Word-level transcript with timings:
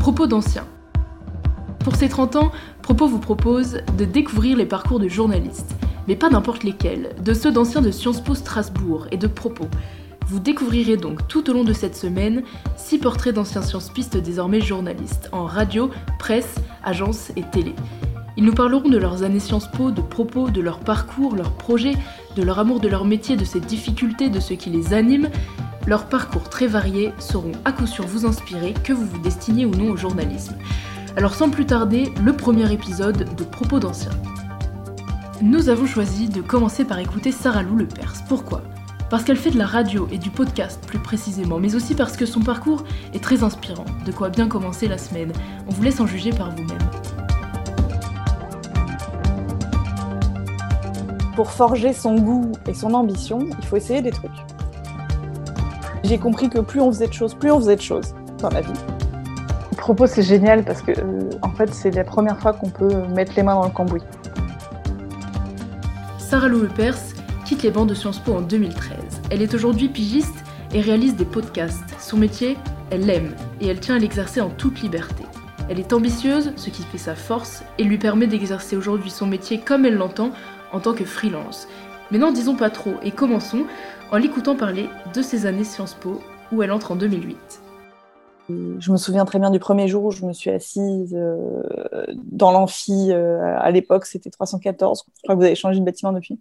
Propos 0.00 0.26
d'anciens. 0.26 0.66
Pour 1.84 1.94
ces 1.94 2.08
30 2.08 2.36
ans, 2.36 2.52
Propos 2.80 3.06
vous 3.06 3.18
propose 3.18 3.82
de 3.98 4.06
découvrir 4.06 4.56
les 4.56 4.64
parcours 4.64 4.98
de 4.98 5.08
journalistes, 5.08 5.76
mais 6.08 6.16
pas 6.16 6.30
n'importe 6.30 6.64
lesquels, 6.64 7.10
de 7.22 7.34
ceux 7.34 7.52
d'anciens 7.52 7.82
de 7.82 7.90
Sciences 7.90 8.22
Po 8.22 8.34
Strasbourg 8.34 9.08
et 9.10 9.18
de 9.18 9.26
Propos. 9.26 9.68
Vous 10.26 10.40
découvrirez 10.40 10.96
donc 10.96 11.28
tout 11.28 11.50
au 11.50 11.52
long 11.52 11.64
de 11.64 11.74
cette 11.74 11.94
semaine 11.94 12.44
six 12.78 12.96
portraits 12.96 13.34
d'anciens 13.34 13.60
sciences 13.60 13.90
pistes 13.90 14.16
désormais 14.16 14.62
journalistes, 14.62 15.28
en 15.32 15.44
radio, 15.44 15.90
presse, 16.18 16.54
agence 16.82 17.30
et 17.36 17.42
télé. 17.42 17.74
Ils 18.38 18.44
nous 18.44 18.54
parleront 18.54 18.88
de 18.88 18.96
leurs 18.96 19.22
années 19.22 19.38
Sciences 19.38 19.70
Po, 19.70 19.90
de 19.90 20.00
propos, 20.00 20.48
de 20.48 20.62
leur 20.62 20.78
parcours, 20.78 21.36
leurs 21.36 21.52
projets, 21.52 21.94
de 22.36 22.42
leur 22.42 22.58
amour 22.58 22.80
de 22.80 22.88
leur 22.88 23.04
métier, 23.04 23.36
de 23.36 23.44
ses 23.44 23.60
difficultés, 23.60 24.30
de 24.30 24.40
ce 24.40 24.54
qui 24.54 24.70
les 24.70 24.94
anime. 24.94 25.28
Leurs 25.86 26.06
parcours 26.06 26.48
très 26.48 26.66
variés 26.66 27.12
sauront 27.18 27.52
à 27.64 27.72
coup 27.72 27.86
sûr 27.86 28.06
vous 28.06 28.26
inspirer, 28.26 28.74
que 28.84 28.92
vous 28.92 29.06
vous 29.06 29.18
destiniez 29.18 29.64
ou 29.64 29.70
non 29.70 29.90
au 29.90 29.96
journalisme. 29.96 30.56
Alors 31.16 31.34
sans 31.34 31.48
plus 31.48 31.66
tarder, 31.66 32.12
le 32.22 32.32
premier 32.34 32.70
épisode 32.72 33.34
de 33.34 33.44
Propos 33.44 33.80
d'anciens. 33.80 34.12
Nous 35.42 35.70
avons 35.70 35.86
choisi 35.86 36.28
de 36.28 36.42
commencer 36.42 36.84
par 36.84 36.98
écouter 36.98 37.32
Sarah 37.32 37.62
Lou 37.62 37.76
Le 37.76 37.86
Perse. 37.86 38.22
Pourquoi? 38.28 38.62
Parce 39.08 39.24
qu'elle 39.24 39.38
fait 39.38 39.50
de 39.50 39.58
la 39.58 39.66
radio 39.66 40.06
et 40.12 40.18
du 40.18 40.30
podcast 40.30 40.84
plus 40.86 40.98
précisément, 40.98 41.58
mais 41.58 41.74
aussi 41.74 41.94
parce 41.94 42.16
que 42.16 42.26
son 42.26 42.40
parcours 42.40 42.84
est 43.14 43.22
très 43.22 43.42
inspirant. 43.42 43.86
De 44.04 44.12
quoi 44.12 44.28
bien 44.28 44.48
commencer 44.48 44.86
la 44.86 44.98
semaine. 44.98 45.32
On 45.66 45.72
vous 45.72 45.82
laisse 45.82 45.98
en 45.98 46.06
juger 46.06 46.30
par 46.30 46.50
vous-même. 46.50 46.78
Pour 51.34 51.50
forger 51.50 51.94
son 51.94 52.16
goût 52.16 52.52
et 52.68 52.74
son 52.74 52.92
ambition, 52.92 53.48
il 53.58 53.64
faut 53.66 53.76
essayer 53.76 54.02
des 54.02 54.10
trucs. 54.10 54.30
J'ai 56.04 56.18
compris 56.18 56.48
que 56.48 56.58
plus 56.60 56.80
on 56.80 56.90
faisait 56.90 57.08
de 57.08 57.12
choses, 57.12 57.34
plus 57.34 57.50
on 57.50 57.58
faisait 57.60 57.76
de 57.76 57.82
choses 57.82 58.14
dans 58.38 58.48
la 58.50 58.62
vie. 58.62 58.72
Propos, 59.76 60.06
c'est 60.06 60.22
génial 60.22 60.64
parce 60.64 60.82
que 60.82 60.92
euh, 60.92 61.30
en 61.42 61.50
fait, 61.50 61.72
c'est 61.72 61.90
la 61.90 62.04
première 62.04 62.38
fois 62.38 62.52
qu'on 62.52 62.70
peut 62.70 63.06
mettre 63.08 63.32
les 63.36 63.42
mains 63.42 63.54
dans 63.54 63.64
le 63.64 63.70
cambouis. 63.70 64.02
Sarah 66.18 66.48
Lou 66.48 66.62
Lepers 66.62 66.98
quitte 67.44 67.62
les 67.62 67.70
bancs 67.70 67.88
de 67.88 67.94
Sciences 67.94 68.18
Po 68.18 68.34
en 68.34 68.40
2013. 68.40 68.96
Elle 69.30 69.42
est 69.42 69.54
aujourd'hui 69.54 69.88
pigiste 69.88 70.34
et 70.72 70.80
réalise 70.80 71.16
des 71.16 71.24
podcasts. 71.24 71.82
Son 71.98 72.16
métier, 72.16 72.56
elle 72.90 73.06
l'aime 73.06 73.34
et 73.60 73.66
elle 73.68 73.80
tient 73.80 73.96
à 73.96 73.98
l'exercer 73.98 74.40
en 74.40 74.50
toute 74.50 74.80
liberté. 74.80 75.24
Elle 75.68 75.78
est 75.78 75.92
ambitieuse, 75.92 76.52
ce 76.56 76.70
qui 76.70 76.82
fait 76.82 76.98
sa 76.98 77.14
force, 77.14 77.62
et 77.78 77.84
lui 77.84 77.98
permet 77.98 78.26
d'exercer 78.26 78.76
aujourd'hui 78.76 79.10
son 79.10 79.26
métier 79.26 79.60
comme 79.60 79.84
elle 79.84 79.96
l'entend 79.96 80.30
en 80.72 80.80
tant 80.80 80.94
que 80.94 81.04
freelance. 81.04 81.68
Mais 82.10 82.18
n'en 82.18 82.32
disons 82.32 82.56
pas 82.56 82.70
trop 82.70 82.94
et 83.02 83.12
commençons 83.12 83.64
en 84.10 84.16
l'écoutant 84.16 84.56
parler 84.56 84.88
de 85.14 85.22
ses 85.22 85.46
années 85.46 85.64
Sciences 85.64 85.94
Po 85.94 86.20
où 86.52 86.62
elle 86.62 86.72
entre 86.72 86.92
en 86.92 86.96
2008. 86.96 87.62
Je 88.48 88.90
me 88.90 88.96
souviens 88.96 89.24
très 89.24 89.38
bien 89.38 89.50
du 89.50 89.58
premier 89.58 89.86
jour 89.86 90.04
où 90.04 90.10
je 90.10 90.24
me 90.24 90.32
suis 90.32 90.50
assise 90.50 91.14
euh, 91.14 91.62
dans 92.16 92.50
l'amphi. 92.50 93.12
Euh, 93.12 93.56
à 93.58 93.70
l'époque, 93.70 94.06
c'était 94.06 94.30
314. 94.30 95.04
Je 95.06 95.22
crois 95.22 95.34
que 95.34 95.38
vous 95.38 95.44
avez 95.44 95.54
changé 95.54 95.78
de 95.78 95.84
bâtiment 95.84 96.12
depuis. 96.12 96.40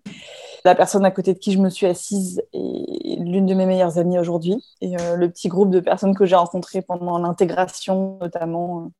La 0.65 0.73
personne 0.73 1.05
à 1.05 1.11
côté 1.11 1.33
de 1.33 1.39
qui 1.39 1.51
je 1.51 1.59
me 1.59 1.69
suis 1.69 1.85
assise 1.85 2.41
est 2.53 3.19
l'une 3.19 3.45
de 3.45 3.53
mes 3.53 3.65
meilleures 3.65 3.99
amies 3.99 4.17
aujourd'hui. 4.17 4.55
Et 4.81 4.99
euh, 4.99 5.15
le 5.15 5.29
petit 5.29 5.49
groupe 5.49 5.69
de 5.69 5.79
personnes 5.79 6.15
que 6.15 6.25
j'ai 6.25 6.35
rencontrées 6.35 6.81
pendant 6.81 7.19
l'intégration, 7.19 8.17
notamment, 8.21 8.91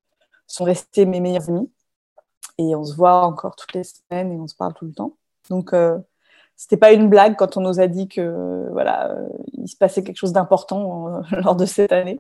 sont 0.46 0.66
restés 0.66 1.06
mes 1.06 1.20
meilleures 1.20 1.50
amies. 1.50 1.72
Et 2.60 2.76
on 2.76 2.84
se 2.84 2.96
voit 2.96 3.26
encore 3.26 3.56
toutes 3.56 3.74
les 3.74 3.86
semaines 3.86 4.32
et 4.32 4.40
on 4.40 4.48
se 4.48 4.56
parle 4.56 4.74
tout 4.74 4.86
le 4.86 4.94
temps. 4.94 5.16
Donc, 5.50 5.74
c'était 6.60 6.76
pas 6.76 6.92
une 6.92 7.08
blague 7.08 7.38
quand 7.38 7.56
on 7.56 7.62
nous 7.62 7.80
a 7.80 7.88
dit 7.88 8.10
que 8.10 8.68
voilà, 8.74 9.16
il 9.54 9.70
se 9.70 9.78
passait 9.78 10.04
quelque 10.04 10.18
chose 10.18 10.34
d'important 10.34 11.22
lors 11.32 11.56
de 11.56 11.66
cette 11.66 11.94
année. 11.94 12.20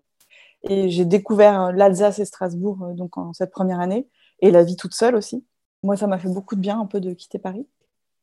Et 0.64 0.90
j'ai 0.90 1.04
découvert 1.04 1.62
euh, 1.62 1.72
l'Alsace 1.73 2.20
et 2.20 2.26
Strasbourg 2.26 2.78
euh, 2.84 2.94
donc 2.94 3.17
en 3.17 3.34
cette 3.34 3.52
première 3.52 3.82
année 3.82 4.08
et 4.42 4.50
la 4.50 4.64
vie 4.64 4.78
toute 4.78 4.94
seule 4.94 5.16
aussi. 5.16 5.44
Moi, 5.84 5.98
ça 5.98 6.08
m'a 6.08 6.17
fait 6.17 6.30
beaucoup 6.30 6.56
de 6.56 6.62
bien 6.62 6.80
un 6.80 6.86
peu 6.86 7.02
de 7.02 7.14
quitter 7.14 7.38
Paris. 7.38 7.67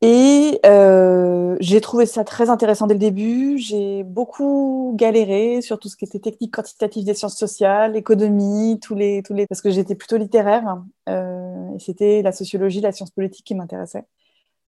Et 0.01 0.59
euh, 0.65 1.55
j'ai 1.59 1.81
trouvé 1.81 2.05
ça 2.05 2.23
très 2.23 2.49
intéressant 2.49 2.87
dès 2.87 2.95
le 2.95 2.99
début. 2.99 3.57
J'ai 3.59 4.03
beaucoup 4.03 4.93
galéré 4.95 5.61
sur 5.61 5.79
tout 5.79 5.87
ce 5.87 5.97
qui 5.97 6.05
était 6.05 6.19
technique 6.19 6.53
quantitative 6.53 7.03
des 7.03 7.13
sciences 7.13 7.37
sociales, 7.37 7.95
économie, 7.95 8.79
tous 8.79 8.95
les, 8.95 9.23
tous 9.23 9.33
les... 9.33 9.47
parce 9.47 9.61
que 9.61 9.71
j'étais 9.71 9.95
plutôt 9.95 10.17
littéraire. 10.17 10.83
Euh, 11.09 11.75
et 11.75 11.79
c'était 11.79 12.21
la 12.23 12.31
sociologie, 12.31 12.81
la 12.81 12.91
science 12.91 13.11
politique 13.11 13.45
qui 13.45 13.55
m'intéressait. 13.55 14.05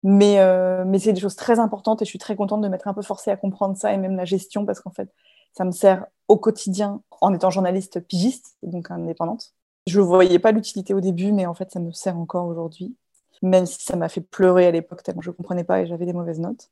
Mais, 0.04 0.40
euh, 0.40 0.86
mais 0.86 1.00
c'est 1.00 1.14
des 1.14 1.20
choses 1.20 1.36
très 1.36 1.60
importantes 1.60 2.02
et 2.02 2.06
je 2.06 2.10
suis 2.10 2.20
très 2.20 2.36
contente 2.36 2.62
de 2.62 2.68
m'être 2.68 2.88
un 2.88 2.94
peu 2.94 3.02
forcée 3.02 3.32
à 3.32 3.38
comprendre 3.38 3.76
ça 3.76 3.94
et 3.94 3.98
même 3.98 4.16
la 4.16 4.26
gestion 4.26 4.66
parce 4.66 4.80
qu'en 4.80 4.92
fait, 4.92 5.10
ça 5.54 5.66
me 5.66 5.72
sert 5.72 6.06
au 6.28 6.38
quotidien 6.38 7.02
en 7.22 7.34
étant 7.34 7.50
journaliste 7.50 8.00
pigiste, 8.00 8.56
donc 8.64 8.92
indépendante. 8.92 9.54
Je 9.88 10.00
ne 10.00 10.06
voyais 10.06 10.40
pas 10.40 10.52
l'utilité 10.52 10.94
au 10.94 11.02
début, 11.02 11.32
mais 11.32 11.46
en 11.46 11.54
fait, 11.54 11.72
ça 11.72 11.80
me 11.80 11.92
sert 11.92 12.18
encore 12.18 12.48
aujourd'hui, 12.48 12.96
même 13.42 13.66
si 13.66 13.84
ça 13.84 13.96
m'a 13.96 14.08
fait 14.08 14.22
pleurer 14.22 14.68
à 14.68 14.72
l'époque 14.72 15.04
tellement 15.04 15.22
je 15.22 15.32
ne 15.32 15.36
comprenais 15.36 15.64
pas 15.64 15.82
et 15.82 15.88
j'avais 15.88 16.06
des 16.06 16.14
mauvaises 16.14 16.40
notes. 16.40 16.70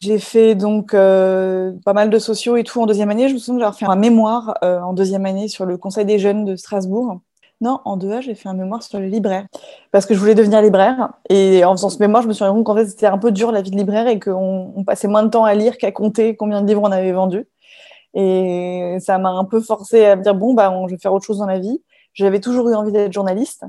J'ai 0.00 0.18
fait 0.18 0.54
donc 0.54 0.94
euh, 0.94 1.72
pas 1.84 1.92
mal 1.92 2.10
de 2.10 2.18
sociaux 2.18 2.56
et 2.56 2.64
tout 2.64 2.80
en 2.80 2.86
deuxième 2.86 3.10
année. 3.10 3.28
Je 3.28 3.34
me 3.34 3.38
souviens 3.38 3.60
d'avoir 3.60 3.76
fait 3.76 3.86
un 3.86 3.96
mémoire 3.96 4.54
euh, 4.64 4.80
en 4.80 4.92
deuxième 4.92 5.26
année 5.26 5.48
sur 5.48 5.64
le 5.64 5.76
Conseil 5.78 6.04
des 6.04 6.18
jeunes 6.18 6.44
de 6.44 6.56
Strasbourg. 6.56 7.20
Non, 7.60 7.80
en 7.84 7.98
2A, 7.98 8.22
j'ai 8.22 8.34
fait 8.34 8.48
un 8.48 8.54
mémoire 8.54 8.82
sur 8.82 8.98
le 8.98 9.06
libraire 9.06 9.46
parce 9.92 10.06
que 10.06 10.14
je 10.14 10.18
voulais 10.20 10.34
devenir 10.34 10.62
libraire. 10.62 11.12
Et 11.28 11.62
en 11.64 11.72
faisant 11.72 11.90
ce 11.90 11.98
mémoire, 11.98 12.22
je 12.22 12.28
me 12.28 12.32
suis 12.32 12.42
rendu 12.42 12.56
compte 12.56 12.64
qu'en 12.64 12.74
fait, 12.76 12.86
c'était 12.86 13.06
un 13.06 13.18
peu 13.18 13.32
dur 13.32 13.52
la 13.52 13.60
vie 13.60 13.70
de 13.70 13.76
libraire 13.76 14.06
et 14.08 14.18
qu'on 14.18 14.82
passait 14.86 15.08
moins 15.08 15.22
de 15.22 15.28
temps 15.28 15.44
à 15.44 15.54
lire 15.54 15.76
qu'à 15.76 15.92
compter 15.92 16.36
combien 16.36 16.62
de 16.62 16.66
livres 16.66 16.80
on 16.82 16.90
avait 16.90 17.12
vendus. 17.12 17.46
Et 18.14 18.96
ça 19.00 19.18
m'a 19.18 19.30
un 19.30 19.44
peu 19.44 19.60
forcé 19.60 20.04
à 20.06 20.16
me 20.16 20.22
dire 20.22 20.34
bon, 20.34 20.54
bah, 20.54 20.74
je 20.88 20.94
vais 20.94 21.00
faire 21.00 21.14
autre 21.14 21.26
chose 21.26 21.38
dans 21.38 21.46
la 21.46 21.58
vie. 21.60 21.82
J'avais 22.14 22.40
toujours 22.40 22.68
eu 22.70 22.74
envie 22.74 22.92
d'être 22.92 23.12
journaliste. 23.12 23.64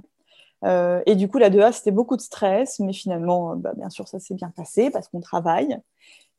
Euh, 0.66 1.02
et 1.06 1.16
du 1.16 1.28
coup, 1.30 1.40
la 1.40 1.50
2A, 1.50 1.74
c'était 1.74 1.92
beaucoup 1.92 2.18
de 2.18 2.22
stress, 2.22 2.80
mais 2.80 2.94
finalement, 2.94 3.54
euh, 3.54 3.56
bah, 3.58 3.74
bien 3.78 3.90
sûr, 3.90 4.08
ça 4.08 4.20
s'est 4.20 4.36
bien 4.36 4.52
passé 4.56 4.92
parce 4.92 5.08
qu'on 5.10 5.22
travaille 5.22 5.78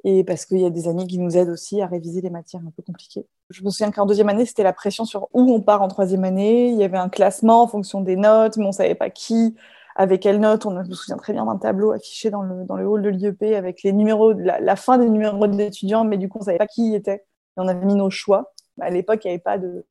et 0.04 0.24
parce 0.24 0.46
qu'il 0.46 0.58
y 0.58 0.66
a 0.66 0.70
des 0.70 0.88
amis 0.88 1.06
qui 1.06 1.18
nous 1.18 1.36
aident 1.36 1.50
aussi 1.50 1.80
à 1.80 1.86
réviser 1.86 2.20
les 2.20 2.30
matières 2.30 2.62
un 2.66 2.70
peu 2.70 2.82
compliquées. 2.82 3.26
Je 3.50 3.62
me 3.62 3.70
souviens 3.70 3.90
qu'en 3.90 4.06
deuxième 4.06 4.28
année, 4.28 4.44
c'était 4.46 4.64
la 4.64 4.72
pression 4.72 5.04
sur 5.04 5.28
où 5.32 5.52
on 5.52 5.60
part 5.60 5.82
en 5.82 5.88
troisième 5.88 6.24
année. 6.24 6.70
Il 6.70 6.76
y 6.76 6.84
avait 6.84 6.98
un 6.98 7.08
classement 7.08 7.62
en 7.62 7.66
fonction 7.68 8.00
des 8.00 8.16
notes, 8.16 8.56
mais 8.56 8.64
on 8.64 8.72
savait 8.72 8.96
pas 8.96 9.10
qui, 9.10 9.54
avec 9.94 10.22
quelles 10.22 10.40
notes. 10.40 10.66
On, 10.66 10.82
je 10.82 10.88
me 10.88 10.94
souviens 10.94 11.16
très 11.16 11.32
bien 11.32 11.46
d'un 11.46 11.56
tableau 11.56 11.92
affiché 11.92 12.30
dans 12.30 12.42
le, 12.42 12.64
dans 12.64 12.76
le 12.76 12.86
hall 12.86 13.02
de 13.02 13.10
l'IEP 13.10 13.42
avec 13.54 13.82
les 13.82 13.92
numéros, 13.92 14.32
la, 14.32 14.76
fin 14.76 14.98
des 14.98 15.08
numéros 15.08 15.46
d'étudiants, 15.46 16.04
mais 16.04 16.18
du 16.18 16.28
coup, 16.28 16.38
on 16.40 16.44
savait 16.44 16.58
pas 16.58 16.66
qui 16.66 16.90
y 16.90 16.94
était 16.94 17.24
on 17.56 17.68
avait 17.68 17.84
mis 17.84 17.94
nos 17.94 18.10
choix. 18.10 18.52
À 18.80 18.90
l'époque, 18.90 19.20
il 19.24 19.28
n'y 19.28 19.34
avait 19.34 19.42
pas 19.42 19.58
de 19.58 19.84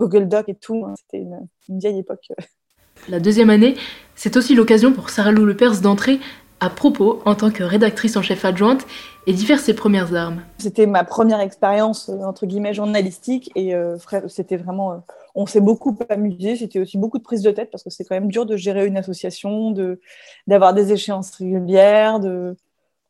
Google 0.00 0.28
Doc 0.28 0.48
et 0.48 0.54
tout. 0.54 0.84
Hein. 0.86 0.94
C'était 0.96 1.18
une, 1.18 1.78
vieille 1.78 1.98
époque. 1.98 2.28
La 3.08 3.20
deuxième 3.20 3.50
année, 3.50 3.74
c'est 4.14 4.36
aussi 4.36 4.54
l'occasion 4.54 4.92
pour 4.92 5.10
Sarah 5.10 5.32
Lou 5.32 5.44
Lepers 5.44 5.80
d'entrer 5.80 6.20
à 6.60 6.70
propos 6.70 7.20
en 7.24 7.34
tant 7.34 7.50
que 7.50 7.62
rédactrice 7.62 8.16
en 8.16 8.22
chef 8.22 8.44
adjointe 8.44 8.86
et 9.26 9.32
d'y 9.32 9.44
faire 9.44 9.58
ses 9.58 9.74
premières 9.74 10.14
armes. 10.14 10.42
C'était 10.58 10.86
ma 10.86 11.04
première 11.04 11.40
expérience 11.40 12.08
euh, 12.08 12.24
entre 12.24 12.46
guillemets 12.46 12.74
journalistique 12.74 13.50
et 13.54 13.74
euh, 13.74 13.96
c'était 14.28 14.56
vraiment 14.56 14.92
euh, 14.92 14.96
on 15.34 15.46
s'est 15.46 15.60
beaucoup 15.60 15.96
amusé, 16.08 16.56
c'était 16.56 16.78
aussi 16.78 16.98
beaucoup 16.98 17.18
de 17.18 17.22
prise 17.22 17.42
de 17.42 17.50
tête 17.50 17.70
parce 17.70 17.82
que 17.82 17.90
c'est 17.90 18.04
quand 18.04 18.14
même 18.14 18.30
dur 18.30 18.46
de 18.46 18.56
gérer 18.56 18.86
une 18.86 18.96
association, 18.96 19.70
de 19.70 20.00
d'avoir 20.46 20.74
des 20.74 20.92
échéances 20.92 21.30
régulières, 21.32 22.20
de 22.20 22.56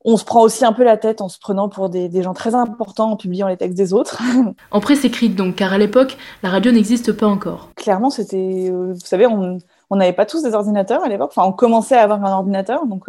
on 0.04 0.16
se 0.18 0.24
prend 0.24 0.42
aussi 0.42 0.64
un 0.64 0.72
peu 0.72 0.84
la 0.84 0.98
tête 0.98 1.22
en 1.22 1.28
se 1.28 1.38
prenant 1.38 1.68
pour 1.70 1.88
des, 1.88 2.22
gens 2.22 2.34
très 2.34 2.54
importants 2.54 3.12
en 3.12 3.16
publiant 3.16 3.48
les 3.48 3.56
textes 3.56 3.76
des 3.76 3.94
autres. 3.94 4.22
en 4.70 4.80
presse 4.80 5.04
écrite 5.04 5.34
donc, 5.34 5.56
car 5.56 5.72
à 5.72 5.78
l'époque, 5.78 6.18
la 6.42 6.50
radio 6.50 6.72
n'existe 6.72 7.12
pas 7.12 7.26
encore. 7.26 7.70
Clairement, 7.74 8.10
c'était, 8.10 8.68
euh, 8.70 8.92
vous 8.92 9.00
savez, 9.00 9.26
on 9.26 9.58
n'avait 9.90 10.12
pas 10.12 10.26
tous 10.26 10.42
des 10.42 10.52
ordinateurs 10.52 11.02
à 11.02 11.08
l'époque. 11.08 11.32
Enfin, 11.34 11.48
on 11.48 11.52
commençait 11.52 11.96
à 11.96 12.02
avoir 12.02 12.22
un 12.22 12.32
ordinateur. 12.32 12.84
Donc, 12.86 13.08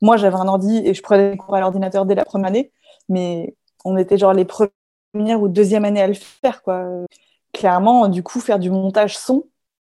moi, 0.00 0.16
j'avais 0.16 0.36
un 0.36 0.48
ordi 0.48 0.78
et 0.84 0.94
je 0.94 1.02
prenais 1.02 1.32
des 1.32 1.36
cours 1.36 1.54
à 1.54 1.60
l'ordinateur 1.60 2.06
dès 2.06 2.14
la 2.14 2.24
première 2.24 2.48
année. 2.48 2.72
Mais 3.08 3.54
on 3.84 3.96
était 3.96 4.18
genre 4.18 4.32
les 4.32 4.44
premières 4.44 4.72
ou 5.40 5.48
deuxième 5.48 5.84
année 5.84 6.02
à 6.02 6.06
le 6.06 6.14
faire, 6.14 6.62
quoi. 6.62 6.86
Clairement, 7.52 8.08
du 8.08 8.22
coup, 8.22 8.40
faire 8.40 8.58
du 8.58 8.70
montage 8.70 9.18
son, 9.18 9.44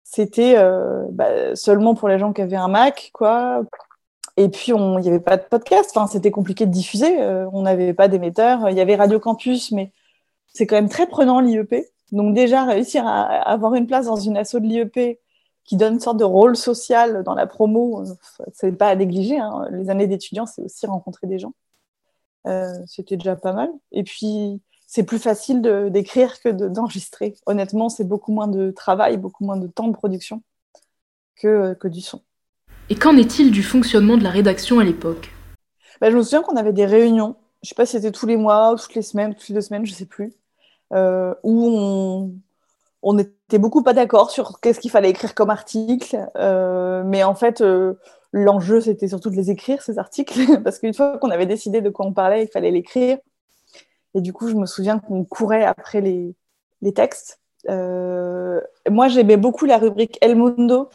c'était 0.05 0.57
euh, 0.57 1.05
bah, 1.13 1.55
seulement 1.57 1.95
pour 1.95 2.09
les 2.09 2.19
gens 2.19 2.33
qui 2.33 2.43
avaient 2.43 2.57
un 2.57 2.69
Mac, 2.69 3.11
quoi. 3.13 3.63
Et 4.37 4.49
puis, 4.49 4.73
il 4.73 5.01
n'y 5.01 5.09
avait 5.09 5.21
pas 5.21 5.37
de 5.37 5.43
podcast. 5.43 5.91
Enfin, 5.95 6.07
c'était 6.07 6.31
compliqué 6.31 6.67
de 6.67 6.73
diffuser. 6.73 7.21
Euh, 7.21 7.47
on 7.53 7.63
n'avait 7.63 7.95
pas 7.95 8.09
d'émetteur. 8.09 8.71
Il 8.71 8.77
y 8.77 8.81
avait 8.81 8.97
Radio 8.97 9.21
Campus, 9.21 9.73
mais 9.73 9.93
c'est 10.53 10.67
quand 10.67 10.77
même 10.77 10.89
très 10.89 11.07
prenant 11.07 11.41
l'IEP. 11.41 11.87
Donc, 12.13 12.35
déjà, 12.35 12.65
réussir 12.65 13.07
à, 13.07 13.25
avoir 13.25 13.75
une 13.75 13.87
place 13.87 14.07
dans 14.07 14.17
une 14.17 14.37
asso 14.37 14.55
de 14.55 14.67
l'IEP 14.67 15.21
qui 15.71 15.77
donne 15.77 15.95
une 15.95 16.01
sorte 16.01 16.17
de 16.17 16.25
rôle 16.25 16.57
social 16.57 17.23
dans 17.23 17.37
la 17.37 17.47
promo, 17.47 18.03
c'est 18.53 18.73
pas 18.73 18.89
à 18.89 18.97
négliger. 18.97 19.39
Hein. 19.39 19.69
Les 19.71 19.89
années 19.89 20.09
d'étudiants, 20.09 20.45
c'est 20.45 20.63
aussi 20.63 20.85
rencontrer 20.85 21.29
des 21.29 21.39
gens. 21.39 21.55
Euh, 22.49 22.73
c'était 22.89 23.17
déjà 23.17 23.37
pas 23.37 23.53
mal. 23.53 23.71
Et 23.93 24.03
puis, 24.03 24.61
c'est 24.89 25.05
plus 25.05 25.21
facile 25.21 25.63
d'écrire 25.93 26.41
que 26.41 26.49
d'enregistrer. 26.49 27.37
Honnêtement, 27.47 27.89
c'est 27.89 28.03
beaucoup 28.03 28.33
moins 28.33 28.49
de 28.49 28.73
travail, 28.73 29.17
beaucoup 29.17 29.45
moins 29.45 29.59
de 29.59 29.69
temps 29.69 29.87
de 29.87 29.93
production 29.93 30.43
que, 31.37 31.75
que 31.75 31.87
du 31.87 32.01
son. 32.01 32.21
Et 32.89 32.97
qu'en 32.97 33.17
est-il 33.17 33.53
du 33.53 33.63
fonctionnement 33.63 34.17
de 34.17 34.25
la 34.25 34.31
rédaction 34.31 34.81
à 34.81 34.85
l'époque? 34.85 35.31
Bah, 36.01 36.11
Je 36.11 36.17
me 36.17 36.23
souviens 36.25 36.43
qu'on 36.43 36.57
avait 36.57 36.73
des 36.73 36.87
réunions, 36.87 37.37
je 37.63 37.67
ne 37.67 37.69
sais 37.69 37.75
pas 37.77 37.87
si 37.87 37.93
c'était 37.93 38.11
tous 38.11 38.27
les 38.27 38.37
mois, 38.37 38.75
toutes 38.77 38.97
les 38.97 39.03
semaines, 39.03 39.37
toutes 39.37 39.51
les 39.51 39.55
deux 39.55 39.61
semaines, 39.61 39.87
je 39.87 39.93
ne 39.93 39.97
sais 39.97 40.07
plus, 40.07 40.33
euh, 40.95 41.33
où 41.45 41.69
on, 41.69 42.35
on 43.03 43.19
était 43.19 43.59
beaucoup 43.59 43.83
pas 43.83 43.93
d'accord 43.93 44.31
sur 44.31 44.61
qu'est-ce 44.61 44.81
qu'il 44.81 44.91
fallait 44.91 45.11
écrire 45.11 45.35
comme 45.35 45.51
article, 45.51 46.29
euh, 46.37 47.03
mais 47.05 47.25
en 47.25 47.35
fait, 47.35 47.61
euh, 47.61 47.95
l'enjeu 48.33 48.81
c'était 48.81 49.09
surtout 49.09 49.31
de 49.31 49.37
les 49.37 49.51
écrire 49.51 49.83
ces 49.83 49.99
articles, 49.99 50.61
parce 50.65 50.79
qu'une 50.79 50.95
fois 50.95 51.19
qu'on 51.19 51.31
avait 51.31 51.47
décidé 51.47 51.81
de 51.81 51.91
quoi 51.91 52.07
on 52.07 52.13
parlait, 52.13 52.45
il 52.45 52.49
fallait 52.49 52.71
l'écrire. 52.71 53.19
Et 54.15 54.21
du 54.21 54.33
coup, 54.33 54.49
je 54.49 54.55
me 54.55 54.67
souviens 54.67 54.99
qu'on 54.99 55.25
courait 55.25 55.65
après 55.65 56.01
les, 56.01 56.35
textes. 56.95 57.41
Euh, 57.69 58.61
moi, 58.89 59.09
j'aimais 59.09 59.37
beaucoup 59.37 59.67
la 59.67 59.79
rubrique 59.79 60.19
El 60.21 60.35
Mundo. 60.35 60.89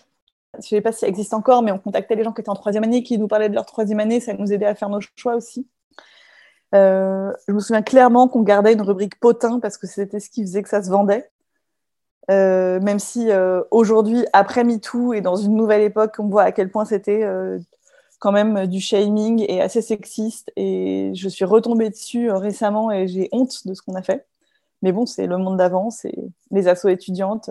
Je 0.54 0.58
ne 0.58 0.62
sais 0.62 0.82
pas 0.82 0.92
si 0.92 1.00
ça 1.00 1.08
existe 1.08 1.34
encore, 1.34 1.62
mais 1.62 1.72
on 1.72 1.80
contactait 1.80 2.16
les 2.16 2.24
gens 2.24 2.34
qui 2.34 2.42
étaient 2.42 2.50
en 2.50 2.56
troisième 2.56 2.84
année, 2.84 3.04
qui 3.04 3.18
nous 3.18 3.28
parlaient 3.28 3.50
de 3.50 3.56
leur 3.56 3.66
troisième 3.66 4.02
année. 4.02 4.20
Ça 4.20 4.34
nous 4.34 4.52
aidait 4.52 4.66
à 4.66 4.76
faire 4.76 4.90
nos 4.90 5.00
choix 5.16 5.36
aussi. 5.36 5.68
je 6.74 7.52
me 7.52 7.60
souviens 7.60 7.82
clairement 7.82 8.28
qu'on 8.28 8.42
gardait 8.42 8.74
une 8.74 8.82
rubrique 8.82 9.18
potin 9.20 9.62
parce 9.62 9.78
que 9.78 9.88
c'était 9.88 10.20
ce 10.20 10.30
qui 10.30 10.42
faisait 10.42 10.62
que 10.62 10.70
ça 10.70 10.84
se 10.84 10.90
vendait. 10.90 11.30
Euh, 12.32 12.80
même 12.80 13.00
si 13.00 13.30
euh, 13.32 13.62
aujourd'hui, 13.72 14.26
après 14.34 14.64
MeToo 14.64 15.14
et 15.14 15.22
dans 15.22 15.36
une 15.36 15.56
nouvelle 15.56 15.82
époque, 15.82 16.16
on 16.20 16.28
voit 16.28 16.44
à 16.44 16.52
quel 16.52 16.72
point 16.72 16.86
c'était 16.86 17.24
euh, 17.24 17.60
quand 18.20 18.32
même 18.32 18.68
du 18.68 18.80
shaming 18.80 19.46
et 19.48 19.62
assez 19.62 19.82
sexiste. 19.82 20.52
Et 20.56 21.12
je 21.16 21.30
suis 21.30 21.46
retombée 21.46 21.90
dessus 21.90 22.32
récemment 22.32 22.92
et 22.92 23.08
j'ai 23.08 23.30
honte 23.32 23.68
de 23.68 23.74
ce 23.74 23.82
qu'on 23.82 23.96
a 23.96 24.02
fait. 24.02 24.26
Mais 24.82 24.92
bon, 24.92 25.06
c'est 25.06 25.28
le 25.28 25.38
monde 25.38 25.58
d'avant, 25.58 25.90
c'est 25.90 26.16
les 26.52 26.68
assos 26.68 26.90
étudiantes. 26.90 27.50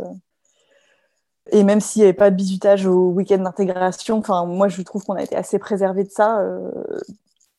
Et 1.53 1.63
même 1.63 1.81
s'il 1.81 2.01
n'y 2.01 2.05
avait 2.05 2.15
pas 2.15 2.31
de 2.31 2.37
bisutage 2.37 2.87
au 2.87 3.11
week-end 3.11 3.39
d'intégration, 3.39 4.23
moi, 4.47 4.69
je 4.69 4.83
trouve 4.83 5.05
qu'on 5.05 5.15
a 5.15 5.23
été 5.23 5.37
assez 5.37 5.59
préservé 5.59 6.05
de 6.05 6.11
ça. 6.11 6.43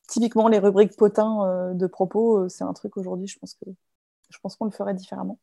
typiquement, 0.08 0.48
les 0.48 0.60
rubriques 0.60 0.96
potins 0.96 1.74
de 1.74 1.88
propos, 1.88 2.50
c'est 2.50 2.64
un 2.64 2.74
truc 2.74 2.98
aujourd'hui, 2.98 3.28
je 3.28 3.38
pense 3.40 3.54
que 3.54 3.70
je 4.30 4.40
pense 4.42 4.56
qu'on 4.56 4.66
le 4.66 4.72
ferait 4.72 4.94
différemment 4.94 5.38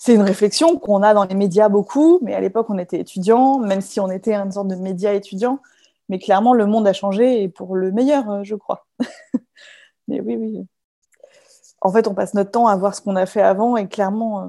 c'est 0.00 0.14
une 0.14 0.22
réflexion 0.22 0.78
qu'on 0.78 1.02
a 1.02 1.12
dans 1.12 1.24
les 1.24 1.34
médias 1.34 1.68
beaucoup, 1.68 2.20
mais 2.22 2.34
à 2.34 2.40
l'époque, 2.40 2.70
on 2.70 2.78
était 2.78 2.98
étudiants, 2.98 3.58
même 3.58 3.82
si 3.82 4.00
on 4.00 4.10
était 4.10 4.34
une 4.34 4.50
sorte 4.50 4.68
de 4.68 4.74
média 4.74 5.12
étudiant. 5.12 5.60
Mais 6.08 6.18
clairement, 6.18 6.54
le 6.54 6.64
monde 6.64 6.86
a 6.88 6.94
changé 6.94 7.42
et 7.42 7.50
pour 7.50 7.76
le 7.76 7.92
meilleur, 7.92 8.30
euh, 8.30 8.42
je 8.42 8.54
crois. 8.54 8.86
mais 10.08 10.22
oui, 10.22 10.36
oui. 10.36 10.66
En 11.82 11.92
fait, 11.92 12.08
on 12.08 12.14
passe 12.14 12.32
notre 12.32 12.50
temps 12.50 12.66
à 12.66 12.76
voir 12.76 12.94
ce 12.94 13.02
qu'on 13.02 13.14
a 13.14 13.26
fait 13.26 13.42
avant 13.42 13.76
et 13.76 13.88
clairement, 13.88 14.42
euh, 14.42 14.48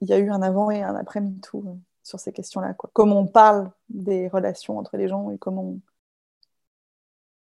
il 0.00 0.08
y 0.08 0.14
a 0.14 0.18
eu 0.18 0.30
un 0.30 0.40
avant 0.40 0.70
et 0.70 0.82
un 0.82 0.96
après 0.96 1.20
tout 1.42 1.62
euh, 1.66 1.74
sur 2.02 2.18
ces 2.18 2.32
questions-là. 2.32 2.74
Comment 2.94 3.20
on 3.20 3.26
parle 3.26 3.70
des 3.90 4.28
relations 4.28 4.78
entre 4.78 4.96
les 4.96 5.08
gens 5.08 5.30
et 5.30 5.36
comment 5.36 5.76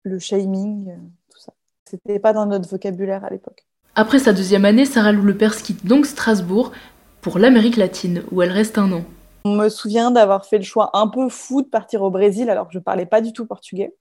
le 0.01 0.17
shaming, 0.17 0.97
tout 1.29 1.39
ça. 1.39 1.53
C'était 1.85 2.19
pas 2.19 2.33
dans 2.33 2.47
notre 2.47 2.67
vocabulaire 2.67 3.23
à 3.23 3.29
l'époque. 3.29 3.67
Après 3.99 4.19
sa 4.19 4.31
deuxième 4.31 4.63
année, 4.63 4.85
Sarah 4.85 5.11
Lou 5.11 5.23
Lepers 5.23 5.55
quitte 5.55 5.87
donc 5.87 6.05
Strasbourg 6.05 6.71
pour 7.19 7.39
l'Amérique 7.39 7.77
latine, 7.77 8.21
où 8.31 8.43
elle 8.43 8.51
reste 8.51 8.77
un 8.77 8.91
an. 8.91 9.01
On 9.43 9.55
me 9.55 9.69
souvient 9.69 10.11
d'avoir 10.11 10.45
fait 10.45 10.59
le 10.59 10.63
choix 10.63 10.91
un 10.93 11.07
peu 11.07 11.29
fou 11.29 11.63
de 11.63 11.67
partir 11.67 12.03
au 12.03 12.11
Brésil 12.11 12.51
alors 12.51 12.67
que 12.67 12.73
je 12.73 12.77
ne 12.77 12.83
parlais 12.83 13.07
pas 13.07 13.21
du 13.21 13.33
tout 13.33 13.47
portugais. 13.47 13.95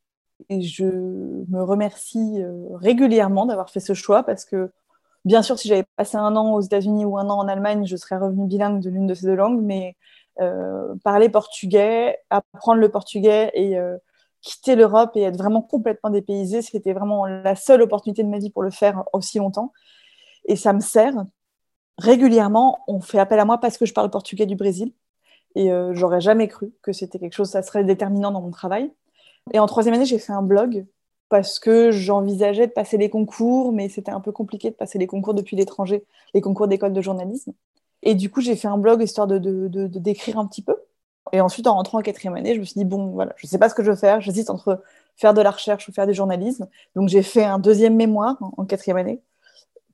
Et 0.50 0.60
je 0.60 0.84
me 0.84 1.62
remercie 1.62 2.42
euh, 2.42 2.52
régulièrement 2.74 3.46
d'avoir 3.46 3.70
fait 3.70 3.80
ce 3.80 3.94
choix 3.94 4.22
parce 4.22 4.44
que, 4.44 4.70
bien 5.24 5.40
sûr, 5.40 5.58
si 5.58 5.66
j'avais 5.66 5.86
passé 5.96 6.18
un 6.18 6.36
an 6.36 6.52
aux 6.52 6.60
États-Unis 6.60 7.06
ou 7.06 7.16
un 7.16 7.30
an 7.30 7.38
en 7.38 7.48
Allemagne, 7.48 7.86
je 7.86 7.96
serais 7.96 8.18
revenue 8.18 8.46
bilingue 8.46 8.82
de 8.82 8.90
l'une 8.90 9.06
de 9.06 9.14
ces 9.14 9.24
deux 9.24 9.34
langues. 9.34 9.62
Mais 9.62 9.96
euh, 10.42 10.94
parler 11.04 11.30
portugais, 11.30 12.18
apprendre 12.28 12.80
le 12.80 12.90
portugais 12.90 13.50
et 13.54 13.78
euh, 13.78 13.96
quitter 14.46 14.76
l'Europe 14.76 15.10
et 15.16 15.22
être 15.22 15.36
vraiment 15.36 15.60
complètement 15.60 16.08
dépaysée, 16.08 16.62
c'était 16.62 16.92
vraiment 16.92 17.26
la 17.26 17.56
seule 17.56 17.82
opportunité 17.82 18.22
de 18.22 18.28
ma 18.28 18.38
vie 18.38 18.50
pour 18.50 18.62
le 18.62 18.70
faire 18.70 19.02
aussi 19.12 19.38
longtemps. 19.38 19.72
Et 20.44 20.54
ça 20.54 20.72
me 20.72 20.78
sert. 20.78 21.24
Régulièrement, 21.98 22.78
on 22.86 23.00
fait 23.00 23.18
appel 23.18 23.40
à 23.40 23.44
moi 23.44 23.58
parce 23.58 23.76
que 23.76 23.86
je 23.86 23.92
parle 23.92 24.08
portugais 24.08 24.46
du 24.46 24.54
Brésil. 24.54 24.92
Et 25.56 25.72
euh, 25.72 25.94
j'aurais 25.94 26.20
jamais 26.20 26.46
cru 26.46 26.72
que 26.82 26.92
c'était 26.92 27.18
quelque 27.18 27.32
chose, 27.32 27.50
ça 27.50 27.62
serait 27.62 27.82
déterminant 27.82 28.30
dans 28.30 28.40
mon 28.40 28.50
travail. 28.50 28.92
Et 29.52 29.58
en 29.58 29.66
troisième 29.66 29.94
année, 29.94 30.04
j'ai 30.04 30.18
fait 30.18 30.32
un 30.32 30.42
blog 30.42 30.86
parce 31.28 31.58
que 31.58 31.90
j'envisageais 31.90 32.68
de 32.68 32.72
passer 32.72 32.98
les 32.98 33.10
concours, 33.10 33.72
mais 33.72 33.88
c'était 33.88 34.12
un 34.12 34.20
peu 34.20 34.30
compliqué 34.30 34.70
de 34.70 34.76
passer 34.76 34.98
les 34.98 35.08
concours 35.08 35.34
depuis 35.34 35.56
l'étranger, 35.56 36.04
les 36.34 36.40
concours 36.40 36.68
d'école 36.68 36.92
de 36.92 37.00
journalisme. 37.00 37.52
Et 38.02 38.14
du 38.14 38.30
coup, 38.30 38.40
j'ai 38.40 38.54
fait 38.54 38.68
un 38.68 38.78
blog 38.78 39.02
histoire 39.02 39.26
de, 39.26 39.38
de 39.38 39.86
d'écrire 39.86 40.38
un 40.38 40.46
petit 40.46 40.62
peu. 40.62 40.76
Et 41.32 41.40
ensuite, 41.40 41.66
en 41.66 41.74
rentrant 41.74 41.98
en 41.98 42.02
quatrième 42.02 42.36
année, 42.36 42.54
je 42.54 42.60
me 42.60 42.64
suis 42.64 42.78
dit, 42.78 42.84
bon, 42.84 43.08
voilà, 43.08 43.32
je 43.36 43.46
ne 43.46 43.50
sais 43.50 43.58
pas 43.58 43.68
ce 43.68 43.74
que 43.74 43.82
je 43.82 43.90
veux 43.90 43.96
faire. 43.96 44.20
J'hésite 44.20 44.50
entre 44.50 44.82
faire 45.16 45.34
de 45.34 45.40
la 45.40 45.50
recherche 45.50 45.88
ou 45.88 45.92
faire 45.92 46.06
du 46.06 46.14
journalisme. 46.14 46.68
Donc, 46.94 47.08
j'ai 47.08 47.22
fait 47.22 47.44
un 47.44 47.58
deuxième 47.58 47.96
mémoire 47.96 48.36
en, 48.56 48.64
quatrième 48.64 48.98
année, 48.98 49.20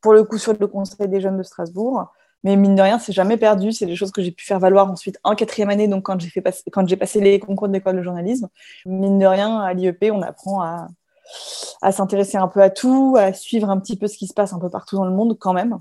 pour 0.00 0.12
le 0.12 0.24
coup 0.24 0.38
sur 0.38 0.54
le 0.58 0.66
Conseil 0.66 1.08
des 1.08 1.20
jeunes 1.20 1.38
de 1.38 1.42
Strasbourg. 1.42 2.12
Mais 2.44 2.56
mine 2.56 2.74
de 2.74 2.82
rien, 2.82 2.98
c'est 2.98 3.12
jamais 3.12 3.36
perdu. 3.36 3.72
C'est 3.72 3.86
des 3.86 3.94
choses 3.94 4.10
que 4.10 4.20
j'ai 4.20 4.32
pu 4.32 4.44
faire 4.44 4.58
valoir 4.58 4.90
ensuite 4.90 5.18
en 5.22 5.36
quatrième 5.36 5.70
année, 5.70 5.86
donc 5.86 6.04
quand 6.04 6.20
j'ai 6.20 6.28
fait 6.28 6.42
quand 6.72 6.86
j'ai 6.88 6.96
passé 6.96 7.20
les 7.20 7.38
concours 7.38 7.68
de 7.68 7.72
l'école 7.72 7.96
de 7.96 8.02
journalisme. 8.02 8.48
Mine 8.84 9.18
de 9.18 9.26
rien, 9.26 9.60
à 9.60 9.72
l'IEP, 9.74 10.10
on 10.12 10.22
apprend 10.22 10.60
à, 10.60 10.88
à 11.82 11.92
s'intéresser 11.92 12.38
un 12.38 12.48
peu 12.48 12.60
à 12.60 12.70
tout, 12.70 13.16
à 13.18 13.32
suivre 13.32 13.70
un 13.70 13.78
petit 13.78 13.96
peu 13.96 14.08
ce 14.08 14.16
qui 14.16 14.26
se 14.26 14.34
passe 14.34 14.52
un 14.52 14.58
peu 14.58 14.70
partout 14.70 14.96
dans 14.96 15.04
le 15.04 15.12
monde 15.12 15.36
quand 15.38 15.52
même. 15.52 15.78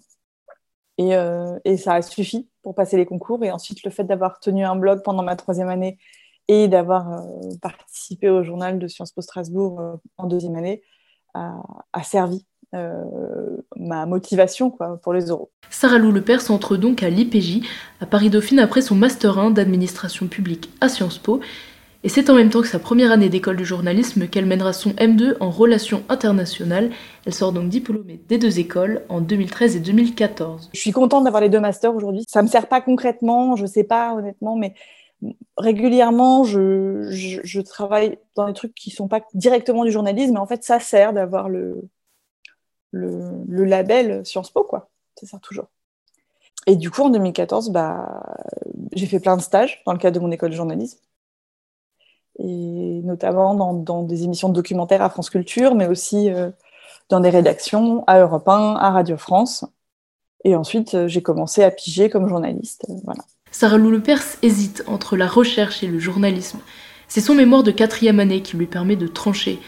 Et, 1.02 1.16
euh, 1.16 1.58
et 1.66 1.78
ça 1.78 1.96
a 1.96 2.02
suffi 2.04 2.48
pour 2.62 2.76
passer 2.76 2.96
les 2.96 3.08
concours. 3.08 3.44
Et 3.44 3.52
ensuite, 3.52 3.84
le 3.84 3.90
fait 3.90 4.04
d'avoir 4.04 4.40
tenu 4.40 4.64
un 4.64 4.76
blog 4.76 5.02
pendant 5.04 5.24
ma 5.24 5.36
troisième 5.36 5.70
année 5.70 5.98
et 6.48 6.68
d'avoir 6.68 7.12
euh, 7.12 7.50
participé 7.60 8.30
au 8.30 8.44
journal 8.44 8.78
de 8.78 8.88
Sciences 8.88 9.12
Po 9.12 9.22
Strasbourg 9.22 9.80
euh, 9.80 9.96
en 10.18 10.28
deuxième 10.28 10.56
année 10.56 10.84
a, 11.34 12.04
servi 12.04 12.46
ma 13.78 14.06
motivation 14.06 14.78
pour 15.02 15.14
les 15.14 15.28
euros. 15.28 15.50
Sarah 15.70 15.98
Lou 15.98 16.12
Lepers 16.12 16.52
entre 16.52 16.76
donc 16.76 17.04
à 17.04 17.10
l'IPJ, 17.10 17.66
à 18.02 18.06
Paris-Dauphine, 18.06 18.60
après 18.60 18.82
son 18.82 18.96
Master 18.96 19.40
1 19.40 19.52
d'administration 19.52 20.28
publique 20.28 20.70
à 20.82 20.90
Sciences 20.90 21.20
Po 21.20 21.40
et 22.04 22.10
c'est 22.10 22.32
en 22.32 22.36
même 22.36 22.50
temps 22.50 22.62
que 22.62 22.68
sa 22.68 22.80
première 22.80 23.12
année 23.12 23.30
d'école 23.30 23.58
de 23.58 23.64
journalisme 23.64 24.28
qu'elle 24.28 24.48
mènera 24.48 24.74
son 24.74 24.90
M2 24.92 25.36
en 25.40 25.52
relations 25.52 26.04
internationales. 26.10 26.90
Elle 27.26 27.34
sort 27.34 27.52
donc 27.52 27.70
diplômée 27.70 28.20
des 28.28 28.40
deux 28.40 28.60
écoles 28.60 29.04
en 29.08 29.22
2013 29.22 29.76
et 29.76 29.80
2014. 29.80 30.72
Je 30.74 30.80
suis 30.80 30.92
contente 30.92 31.26
d'avoir 31.26 31.42
les 31.42 31.50
deux 31.50 31.60
masters 31.60 31.96
aujourd'hui. 31.96 32.24
Ça 32.28 32.42
me 32.42 32.48
sert 32.48 32.68
pas 32.68 32.82
concrètement, 32.82 33.56
je 33.56 33.68
sais 33.68 33.84
pas 33.84 34.16
honnêtement, 34.16 34.56
mais 34.56 34.74
régulièrement, 35.58 36.44
je, 36.44 37.62
travaille 37.62 38.18
dans 38.36 38.48
des 38.48 38.54
trucs 38.54 38.74
qui 38.74 38.90
sont 38.90 39.08
pas 39.08 39.22
directement 39.36 39.86
du 39.86 39.92
journalisme, 39.92 40.34
mais 40.34 40.40
en 40.40 40.48
fait, 40.48 40.64
ça 40.64 40.80
sert 40.80 41.14
d'avoir 41.14 41.50
le, 41.50 41.88
le, 42.90 43.30
le, 43.48 43.64
label 43.64 44.26
Sciences 44.26 44.50
Po, 44.50 44.64
quoi. 44.64 44.90
Ça 45.20 45.28
sert 45.28 45.40
toujours. 45.40 45.68
Et 46.66 46.76
du 46.76 46.90
coup, 46.90 47.04
en 47.04 47.10
2014, 47.12 47.70
bah, 47.70 48.24
j'ai 48.94 49.06
fait 49.06 49.20
plein 49.20 49.38
de 49.38 49.42
stages 49.44 49.84
dans 49.86 49.94
le 49.94 50.00
cadre 50.00 50.16
de 50.16 50.26
mon 50.26 50.32
école 50.32 50.50
de 50.50 50.56
journalisme 50.56 50.98
et 52.40 53.02
notamment 53.04 53.54
dans, 53.74 54.04
des 54.04 54.24
émissions 54.24 54.50
de 54.50 54.54
documentaires 54.54 55.02
à 55.02 55.10
France 55.10 55.30
Culture, 55.30 55.76
mais 55.76 55.88
aussi 55.88 56.32
euh, 56.32 56.50
dans 57.10 57.20
des 57.20 57.30
rédactions 57.30 58.04
à 58.08 58.20
Europe 58.20 58.48
1, 58.48 58.76
à 58.76 58.92
Radio 58.92 59.18
France. 59.18 59.66
Et 60.44 60.56
ensuite, 60.56 60.96
euh, 60.96 61.08
j'ai 61.08 61.22
commencé 61.22 61.64
à 61.64 61.72
piger 61.72 62.10
comme 62.10 62.28
journaliste. 62.28 62.86
Euh. 62.90 63.14
Sarah 63.52 63.78
Lou 63.78 63.92
Lepers 63.92 64.38
hésite 64.42 64.84
entre 64.88 65.18
la 65.18 65.28
recherche 65.28 65.84
et 65.84 65.88
le 65.88 66.00
journalisme. 66.00 66.60
C'est 67.08 67.22
son 67.22 67.36
mémoire 67.36 67.64
de 67.64 67.72
quatrième 67.72 68.20
année 68.20 68.42
qui 68.42 68.56
lui 68.56 68.66
permet 68.66 68.96
de 68.96 69.08
trancher. 69.08 69.60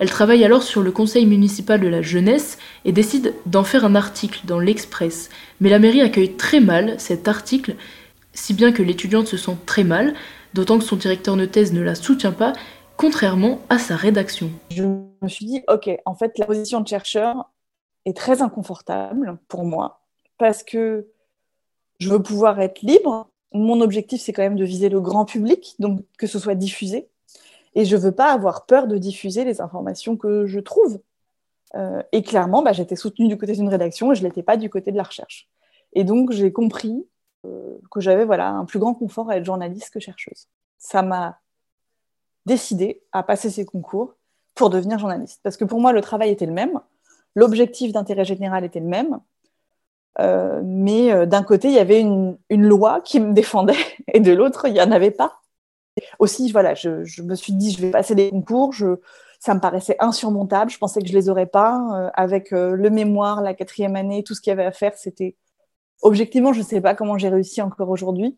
Elle 0.00 0.10
travaille 0.10 0.44
alors 0.44 0.62
sur 0.62 0.82
le 0.82 0.92
conseil 0.92 1.26
municipal 1.26 1.80
de 1.80 1.88
la 1.88 2.02
jeunesse 2.02 2.58
et 2.84 2.92
décide 2.92 3.34
d'en 3.46 3.64
faire 3.64 3.84
un 3.84 3.94
article 3.94 4.40
dans 4.44 4.58
l'Express. 4.58 5.28
Mais 5.60 5.70
la 5.70 5.78
mairie 5.78 6.02
accueille 6.02 6.34
très 6.34 6.60
mal 6.60 6.96
cet 6.98 7.26
article, 7.26 7.76
si 8.32 8.54
bien 8.54 8.72
que 8.72 8.82
l'étudiante 8.82 9.26
se 9.26 9.36
sent 9.36 9.56
très 9.66 9.84
mal 9.84 10.14
d'autant 10.54 10.78
que 10.78 10.84
son 10.84 10.96
directeur 10.96 11.36
de 11.36 11.46
thèse 11.46 11.72
ne 11.72 11.82
la 11.82 11.94
soutient 11.94 12.32
pas, 12.32 12.52
contrairement 12.96 13.60
à 13.68 13.78
sa 13.78 13.96
rédaction. 13.96 14.50
Je 14.70 14.82
me 14.82 15.28
suis 15.28 15.46
dit, 15.46 15.62
ok, 15.68 15.90
en 16.04 16.14
fait, 16.14 16.36
la 16.38 16.46
position 16.46 16.80
de 16.80 16.88
chercheur 16.88 17.50
est 18.04 18.16
très 18.16 18.42
inconfortable 18.42 19.38
pour 19.48 19.64
moi, 19.64 20.00
parce 20.38 20.62
que 20.62 21.08
je 21.98 22.10
veux 22.10 22.22
pouvoir 22.22 22.60
être 22.60 22.82
libre. 22.82 23.28
Mon 23.52 23.80
objectif, 23.80 24.20
c'est 24.20 24.32
quand 24.32 24.42
même 24.42 24.56
de 24.56 24.64
viser 24.64 24.88
le 24.88 25.00
grand 25.00 25.24
public, 25.24 25.74
donc 25.78 26.00
que 26.18 26.26
ce 26.26 26.38
soit 26.38 26.54
diffusé. 26.54 27.08
Et 27.74 27.84
je 27.84 27.96
ne 27.96 28.00
veux 28.00 28.12
pas 28.12 28.32
avoir 28.32 28.66
peur 28.66 28.86
de 28.86 28.98
diffuser 28.98 29.44
les 29.44 29.60
informations 29.60 30.16
que 30.16 30.46
je 30.46 30.60
trouve. 30.60 31.00
Euh, 31.74 32.02
et 32.12 32.22
clairement, 32.22 32.62
bah, 32.62 32.72
j'étais 32.72 32.96
soutenue 32.96 33.28
du 33.28 33.36
côté 33.36 33.52
d'une 33.52 33.68
rédaction 33.68 34.12
et 34.12 34.14
je 34.14 34.22
ne 34.22 34.28
l'étais 34.28 34.42
pas 34.42 34.56
du 34.56 34.70
côté 34.70 34.90
de 34.90 34.96
la 34.96 35.02
recherche. 35.02 35.48
Et 35.92 36.04
donc, 36.04 36.32
j'ai 36.32 36.52
compris 36.52 37.06
que 37.42 38.00
j'avais 38.00 38.24
voilà, 38.24 38.50
un 38.50 38.64
plus 38.64 38.78
grand 38.78 38.94
confort 38.94 39.30
à 39.30 39.36
être 39.36 39.44
journaliste 39.44 39.92
que 39.92 40.00
chercheuse. 40.00 40.48
Ça 40.78 41.02
m'a 41.02 41.38
décidé 42.46 43.02
à 43.12 43.22
passer 43.22 43.50
ces 43.50 43.64
concours 43.64 44.14
pour 44.54 44.70
devenir 44.70 44.98
journaliste. 44.98 45.40
Parce 45.42 45.56
que 45.56 45.64
pour 45.64 45.80
moi, 45.80 45.92
le 45.92 46.00
travail 46.00 46.30
était 46.30 46.46
le 46.46 46.52
même, 46.52 46.80
l'objectif 47.34 47.92
d'intérêt 47.92 48.24
général 48.24 48.64
était 48.64 48.80
le 48.80 48.86
même, 48.86 49.20
euh, 50.20 50.60
mais 50.64 51.12
euh, 51.12 51.26
d'un 51.26 51.44
côté, 51.44 51.68
il 51.68 51.74
y 51.74 51.78
avait 51.78 52.00
une, 52.00 52.38
loi 52.50 53.00
qui 53.02 53.20
me 53.20 53.32
défendait, 53.32 53.76
et 54.12 54.20
de 54.20 54.32
l'autre, 54.32 54.66
il 54.66 54.72
n'y 54.72 54.80
en 54.80 54.90
avait 54.90 55.12
pas. 55.12 55.40
Aussi, 56.18 56.50
voilà, 56.50 56.74
je, 56.74 57.22
me 57.22 57.34
suis 57.34 57.52
dit, 57.52 57.72
je 57.72 57.80
vais 57.80 57.90
passer 57.90 58.14
des 58.14 58.30
concours, 58.30 58.74
ça 59.40 59.54
me 59.54 59.60
paraissait 59.60 59.96
insurmontable, 60.00 60.70
je 60.70 60.78
pensais 60.78 61.00
que 61.00 61.08
je 61.08 61.12
les 61.12 61.28
aurais 61.28 61.46
pas. 61.46 62.10
avec 62.14 62.50
le 62.52 62.90
mémoire, 62.90 63.42
la 63.42 63.54
quatrième 63.54 63.96
année, 63.96 64.22
tout 64.22 64.34
ce 64.34 64.40
qu'il 64.40 64.50
y 64.50 64.52
avait 64.52 64.64
à 64.64 64.72
faire, 64.72 64.94
c'était 64.94 65.36
Objectivement, 66.02 66.52
je 66.52 66.60
ne 66.60 66.64
sais 66.64 66.80
pas 66.80 66.94
comment 66.94 67.18
j'ai 67.18 67.28
réussi 67.28 67.60
encore 67.60 67.90
aujourd'hui, 67.90 68.36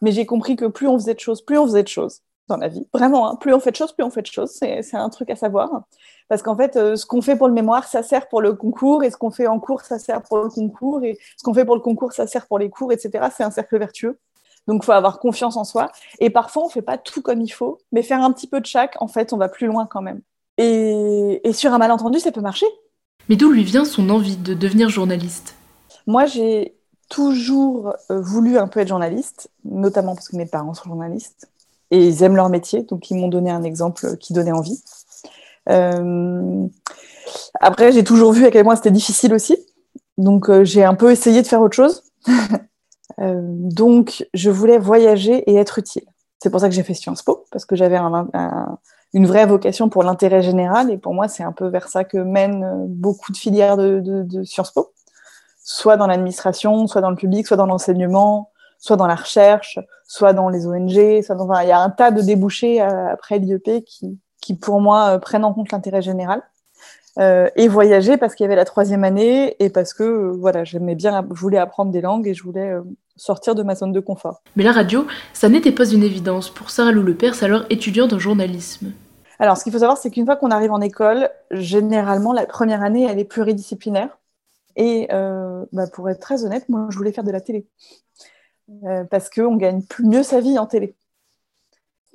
mais 0.00 0.12
j'ai 0.12 0.26
compris 0.26 0.56
que 0.56 0.66
plus 0.66 0.86
on 0.88 0.98
faisait 0.98 1.14
de 1.14 1.20
choses, 1.20 1.42
plus 1.42 1.58
on 1.58 1.66
faisait 1.66 1.82
de 1.82 1.88
choses 1.88 2.20
dans 2.48 2.56
la 2.56 2.68
vie. 2.68 2.86
Vraiment, 2.92 3.30
hein. 3.30 3.36
plus 3.36 3.54
on 3.54 3.60
fait 3.60 3.70
de 3.70 3.76
choses, 3.76 3.92
plus 3.92 4.04
on 4.04 4.10
fait 4.10 4.22
de 4.22 4.26
choses. 4.26 4.50
C'est 4.52 4.94
un 4.94 5.08
truc 5.08 5.30
à 5.30 5.36
savoir. 5.36 5.84
Parce 6.28 6.42
qu'en 6.42 6.56
fait, 6.56 6.76
euh, 6.76 6.96
ce 6.96 7.06
qu'on 7.06 7.22
fait 7.22 7.36
pour 7.36 7.48
le 7.48 7.54
mémoire, 7.54 7.84
ça 7.84 8.02
sert 8.02 8.28
pour 8.28 8.40
le 8.40 8.54
concours, 8.54 9.04
et 9.04 9.10
ce 9.10 9.16
qu'on 9.16 9.30
fait 9.30 9.46
en 9.46 9.58
cours, 9.58 9.82
ça 9.82 9.98
sert 9.98 10.22
pour 10.22 10.38
le 10.38 10.48
concours, 10.48 11.02
et 11.04 11.18
ce 11.36 11.42
qu'on 11.42 11.54
fait 11.54 11.64
pour 11.64 11.74
le 11.74 11.80
concours, 11.80 12.12
ça 12.12 12.26
sert 12.26 12.46
pour 12.46 12.58
les 12.58 12.70
cours, 12.70 12.92
etc. 12.92 13.28
C'est 13.36 13.44
un 13.44 13.50
cercle 13.50 13.78
vertueux. 13.78 14.18
Donc, 14.68 14.82
il 14.82 14.86
faut 14.86 14.92
avoir 14.92 15.18
confiance 15.18 15.56
en 15.56 15.64
soi. 15.64 15.90
Et 16.20 16.30
parfois, 16.30 16.64
on 16.64 16.66
ne 16.66 16.72
fait 16.72 16.82
pas 16.82 16.98
tout 16.98 17.20
comme 17.20 17.40
il 17.40 17.50
faut, 17.50 17.78
mais 17.90 18.02
faire 18.02 18.22
un 18.22 18.32
petit 18.32 18.46
peu 18.46 18.60
de 18.60 18.66
chaque, 18.66 19.00
en 19.00 19.08
fait, 19.08 19.32
on 19.32 19.36
va 19.36 19.48
plus 19.48 19.66
loin 19.66 19.86
quand 19.86 20.02
même. 20.02 20.20
Et, 20.58 21.40
et 21.42 21.52
sur 21.52 21.72
un 21.72 21.78
malentendu, 21.78 22.20
ça 22.20 22.30
peut 22.30 22.40
marcher. 22.40 22.66
Mais 23.28 23.36
d'où 23.36 23.50
lui 23.50 23.64
vient 23.64 23.84
son 23.84 24.08
envie 24.10 24.36
de 24.36 24.54
devenir 24.54 24.88
journaliste? 24.88 25.54
Moi, 26.06 26.26
j'ai 26.26 26.76
toujours 27.12 27.94
euh, 28.10 28.20
voulu 28.22 28.56
un 28.56 28.66
peu 28.66 28.80
être 28.80 28.88
journaliste, 28.88 29.50
notamment 29.66 30.14
parce 30.14 30.30
que 30.30 30.36
mes 30.36 30.46
parents 30.46 30.72
sont 30.72 30.88
journalistes 30.88 31.50
et 31.90 32.06
ils 32.06 32.22
aiment 32.22 32.36
leur 32.36 32.48
métier, 32.48 32.84
donc 32.84 33.10
ils 33.10 33.16
m'ont 33.16 33.28
donné 33.28 33.50
un 33.50 33.62
exemple 33.64 34.16
qui 34.16 34.32
donnait 34.32 34.52
envie. 34.52 34.82
Euh, 35.68 36.66
après, 37.60 37.92
j'ai 37.92 38.02
toujours 38.02 38.32
vu 38.32 38.46
à 38.46 38.50
quel 38.50 38.64
point 38.64 38.76
c'était 38.76 38.90
difficile 38.90 39.34
aussi, 39.34 39.58
donc 40.16 40.48
euh, 40.48 40.64
j'ai 40.64 40.84
un 40.84 40.94
peu 40.94 41.12
essayé 41.12 41.42
de 41.42 41.46
faire 41.46 41.60
autre 41.60 41.76
chose. 41.76 42.02
donc, 43.18 44.26
je 44.32 44.50
voulais 44.50 44.78
voyager 44.78 45.44
et 45.50 45.56
être 45.56 45.78
utile. 45.78 46.04
C'est 46.42 46.48
pour 46.48 46.60
ça 46.60 46.68
que 46.70 46.74
j'ai 46.74 46.82
fait 46.82 46.94
Sciences 46.94 47.22
Po, 47.22 47.44
parce 47.52 47.66
que 47.66 47.76
j'avais 47.76 47.98
une 49.12 49.26
vraie 49.26 49.44
vocation 49.44 49.90
pour 49.90 50.02
l'intérêt 50.02 50.40
général, 50.40 50.90
et 50.90 50.96
pour 50.96 51.12
moi, 51.12 51.28
c'est 51.28 51.42
un 51.42 51.52
peu 51.52 51.68
vers 51.68 51.88
ça 51.88 52.04
que 52.04 52.16
mènent 52.16 52.86
beaucoup 52.88 53.32
de 53.32 53.36
filières 53.36 53.76
de, 53.76 54.00
de 54.00 54.44
Sciences 54.44 54.70
Po 54.70 54.92
soit 55.62 55.96
dans 55.96 56.06
l'administration, 56.06 56.86
soit 56.86 57.00
dans 57.00 57.10
le 57.10 57.16
public, 57.16 57.46
soit 57.46 57.56
dans 57.56 57.66
l'enseignement, 57.66 58.50
soit 58.78 58.96
dans 58.96 59.06
la 59.06 59.14
recherche, 59.14 59.78
soit 60.06 60.32
dans 60.32 60.48
les 60.48 60.66
ONG. 60.66 61.22
Soit 61.22 61.34
dans... 61.36 61.60
il 61.60 61.68
y 61.68 61.72
a 61.72 61.80
un 61.80 61.90
tas 61.90 62.10
de 62.10 62.20
débouchés 62.20 62.82
euh, 62.82 63.12
après 63.12 63.38
l'IEP 63.38 63.84
qui, 63.84 64.18
qui, 64.40 64.54
pour 64.54 64.80
moi, 64.80 65.14
euh, 65.14 65.18
prennent 65.18 65.44
en 65.44 65.52
compte 65.52 65.72
l'intérêt 65.72 66.02
général. 66.02 66.42
Euh, 67.18 67.50
et 67.56 67.68
voyager 67.68 68.16
parce 68.16 68.34
qu'il 68.34 68.44
y 68.44 68.46
avait 68.46 68.56
la 68.56 68.64
troisième 68.64 69.04
année 69.04 69.54
et 69.62 69.68
parce 69.68 69.92
que 69.92 70.30
voilà, 70.30 70.64
j'aimais 70.64 70.94
bien, 70.94 71.26
je 71.30 71.40
voulais 71.40 71.58
apprendre 71.58 71.90
des 71.90 72.00
langues 72.00 72.26
et 72.26 72.32
je 72.32 72.42
voulais 72.42 72.72
sortir 73.16 73.54
de 73.54 73.62
ma 73.62 73.74
zone 73.74 73.92
de 73.92 74.00
confort. 74.00 74.40
Mais 74.56 74.64
la 74.64 74.72
radio, 74.72 75.06
ça 75.34 75.50
n'était 75.50 75.72
pas 75.72 75.84
une 75.84 76.02
évidence 76.02 76.48
pour 76.48 76.70
Sarah 76.70 76.90
Lou 76.90 77.02
Lepers, 77.02 77.42
alors 77.42 77.64
étudiante 77.68 78.14
en 78.14 78.18
journalisme. 78.18 78.92
Alors, 79.38 79.56
ce 79.56 79.64
qu'il 79.64 79.72
faut 79.72 79.80
savoir, 79.80 79.98
c'est 79.98 80.10
qu'une 80.10 80.24
fois 80.24 80.36
qu'on 80.36 80.50
arrive 80.50 80.72
en 80.72 80.80
école, 80.80 81.28
généralement, 81.50 82.32
la 82.32 82.46
première 82.46 82.82
année, 82.82 83.06
elle 83.10 83.18
est 83.18 83.24
pluridisciplinaire. 83.24 84.16
Et 84.76 85.08
euh, 85.12 85.64
bah, 85.72 85.86
pour 85.86 86.08
être 86.08 86.20
très 86.20 86.44
honnête, 86.44 86.68
moi, 86.68 86.86
je 86.90 86.96
voulais 86.96 87.12
faire 87.12 87.24
de 87.24 87.30
la 87.30 87.40
télé. 87.40 87.66
Euh, 88.84 89.04
parce 89.04 89.28
qu'on 89.28 89.56
gagne 89.56 89.82
plus, 89.82 90.04
mieux 90.04 90.22
sa 90.22 90.40
vie 90.40 90.58
en 90.58 90.66
télé. 90.66 90.96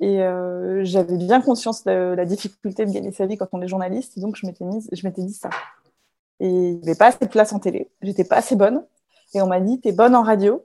Et 0.00 0.22
euh, 0.22 0.84
j'avais 0.84 1.16
bien 1.16 1.40
conscience 1.40 1.84
de 1.84 2.14
la 2.16 2.24
difficulté 2.24 2.86
de 2.86 2.92
gagner 2.92 3.12
sa 3.12 3.26
vie 3.26 3.36
quand 3.36 3.48
on 3.52 3.60
est 3.60 3.68
journaliste, 3.68 4.18
donc 4.18 4.36
je 4.36 4.46
m'étais, 4.46 4.64
mise, 4.64 4.88
je 4.92 5.06
m'étais 5.06 5.22
dit 5.22 5.32
ça. 5.32 5.50
Et 6.40 6.48
il 6.48 6.76
n'y 6.76 6.82
avait 6.84 6.94
pas 6.94 7.06
assez 7.06 7.24
de 7.24 7.30
place 7.30 7.52
en 7.52 7.58
télé, 7.58 7.90
j'étais 8.02 8.24
pas 8.24 8.36
assez 8.36 8.54
bonne. 8.56 8.84
Et 9.34 9.42
on 9.42 9.48
m'a 9.48 9.60
dit, 9.60 9.80
t'es 9.80 9.92
bonne 9.92 10.14
en 10.14 10.22
radio. 10.22 10.64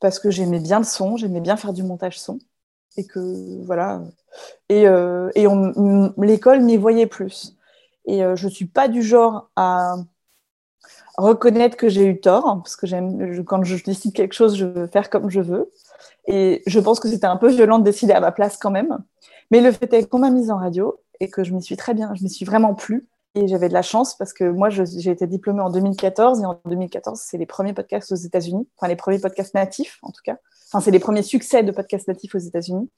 Parce 0.00 0.18
que 0.18 0.30
j'aimais 0.30 0.58
bien 0.58 0.78
le 0.78 0.84
son, 0.84 1.16
j'aimais 1.16 1.40
bien 1.40 1.56
faire 1.56 1.72
du 1.72 1.84
montage 1.84 2.18
son. 2.18 2.38
Et 2.96 3.06
que, 3.06 3.64
voilà. 3.64 4.02
Et, 4.68 4.86
l'école 6.18 6.60
m'y 6.60 6.76
voyait 6.76 7.06
plus. 7.06 7.56
Et 8.06 8.24
euh, 8.24 8.36
je 8.36 8.46
ne 8.46 8.50
suis 8.50 8.66
pas 8.66 8.88
du 8.88 9.02
genre 9.02 9.50
à 9.56 9.96
reconnaître 11.16 11.76
que 11.76 11.88
j'ai 11.88 12.06
eu 12.06 12.20
tort, 12.20 12.46
hein, 12.48 12.58
parce 12.58 12.76
que 12.76 13.40
quand 13.42 13.62
je 13.64 13.84
décide 13.84 14.14
quelque 14.14 14.34
chose, 14.34 14.56
je 14.56 14.66
veux 14.66 14.86
faire 14.86 15.10
comme 15.10 15.30
je 15.30 15.40
veux. 15.40 15.70
Et 16.26 16.62
je 16.66 16.80
pense 16.80 17.00
que 17.00 17.08
c'était 17.08 17.26
un 17.26 17.36
peu 17.36 17.50
violent 17.50 17.78
de 17.78 17.84
décider 17.84 18.12
à 18.12 18.20
ma 18.20 18.32
place 18.32 18.56
quand 18.56 18.70
même. 18.70 18.98
Mais 19.50 19.60
le 19.60 19.72
fait 19.72 19.92
est 19.92 20.08
qu'on 20.08 20.20
m'a 20.20 20.30
mise 20.30 20.50
en 20.50 20.58
radio 20.58 20.98
et 21.20 21.28
que 21.28 21.44
je 21.44 21.52
m'y 21.52 21.62
suis 21.62 21.76
très 21.76 21.94
bien, 21.94 22.14
je 22.14 22.22
m'y 22.22 22.30
suis 22.30 22.44
vraiment 22.44 22.74
plu. 22.74 23.06
Et 23.34 23.48
j'avais 23.48 23.68
de 23.68 23.72
la 23.72 23.82
chance 23.82 24.14
parce 24.16 24.34
que 24.34 24.44
moi, 24.44 24.68
j'ai 24.68 25.10
été 25.10 25.26
diplômée 25.26 25.62
en 25.62 25.70
2014 25.70 26.42
et 26.42 26.44
en 26.44 26.60
2014, 26.66 27.18
c'est 27.18 27.38
les 27.38 27.46
premiers 27.46 27.72
podcasts 27.72 28.12
aux 28.12 28.16
États-Unis, 28.16 28.68
enfin 28.76 28.88
les 28.88 28.96
premiers 28.96 29.18
podcasts 29.18 29.54
natifs 29.54 29.98
en 30.02 30.10
tout 30.10 30.20
cas. 30.22 30.36
Enfin, 30.68 30.80
c'est 30.80 30.90
les 30.90 30.98
premiers 30.98 31.22
succès 31.22 31.62
de 31.62 31.72
podcasts 31.72 32.08
natifs 32.08 32.34
aux 32.34 32.38
États-Unis. 32.38 32.90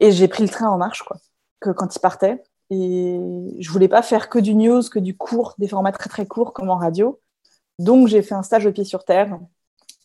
Et 0.00 0.12
j'ai 0.12 0.28
pris 0.28 0.42
le 0.42 0.48
train 0.48 0.68
en 0.68 0.78
marche, 0.78 1.02
quoi. 1.02 1.18
Que 1.60 1.70
quand 1.70 1.94
ils 1.94 2.00
partaient, 2.00 2.42
et 2.70 3.20
je 3.58 3.70
voulais 3.70 3.88
pas 3.88 4.02
faire 4.02 4.28
que 4.28 4.38
du 4.38 4.54
news, 4.54 4.82
que 4.82 4.98
du 4.98 5.16
court, 5.16 5.54
des 5.58 5.68
formats 5.68 5.92
très 5.92 6.08
très 6.08 6.26
courts 6.26 6.52
comme 6.52 6.70
en 6.70 6.76
radio. 6.76 7.20
Donc 7.78 8.08
j'ai 8.08 8.22
fait 8.22 8.34
un 8.34 8.42
stage 8.42 8.66
au 8.66 8.72
pied 8.72 8.84
sur 8.84 9.04
terre, 9.04 9.38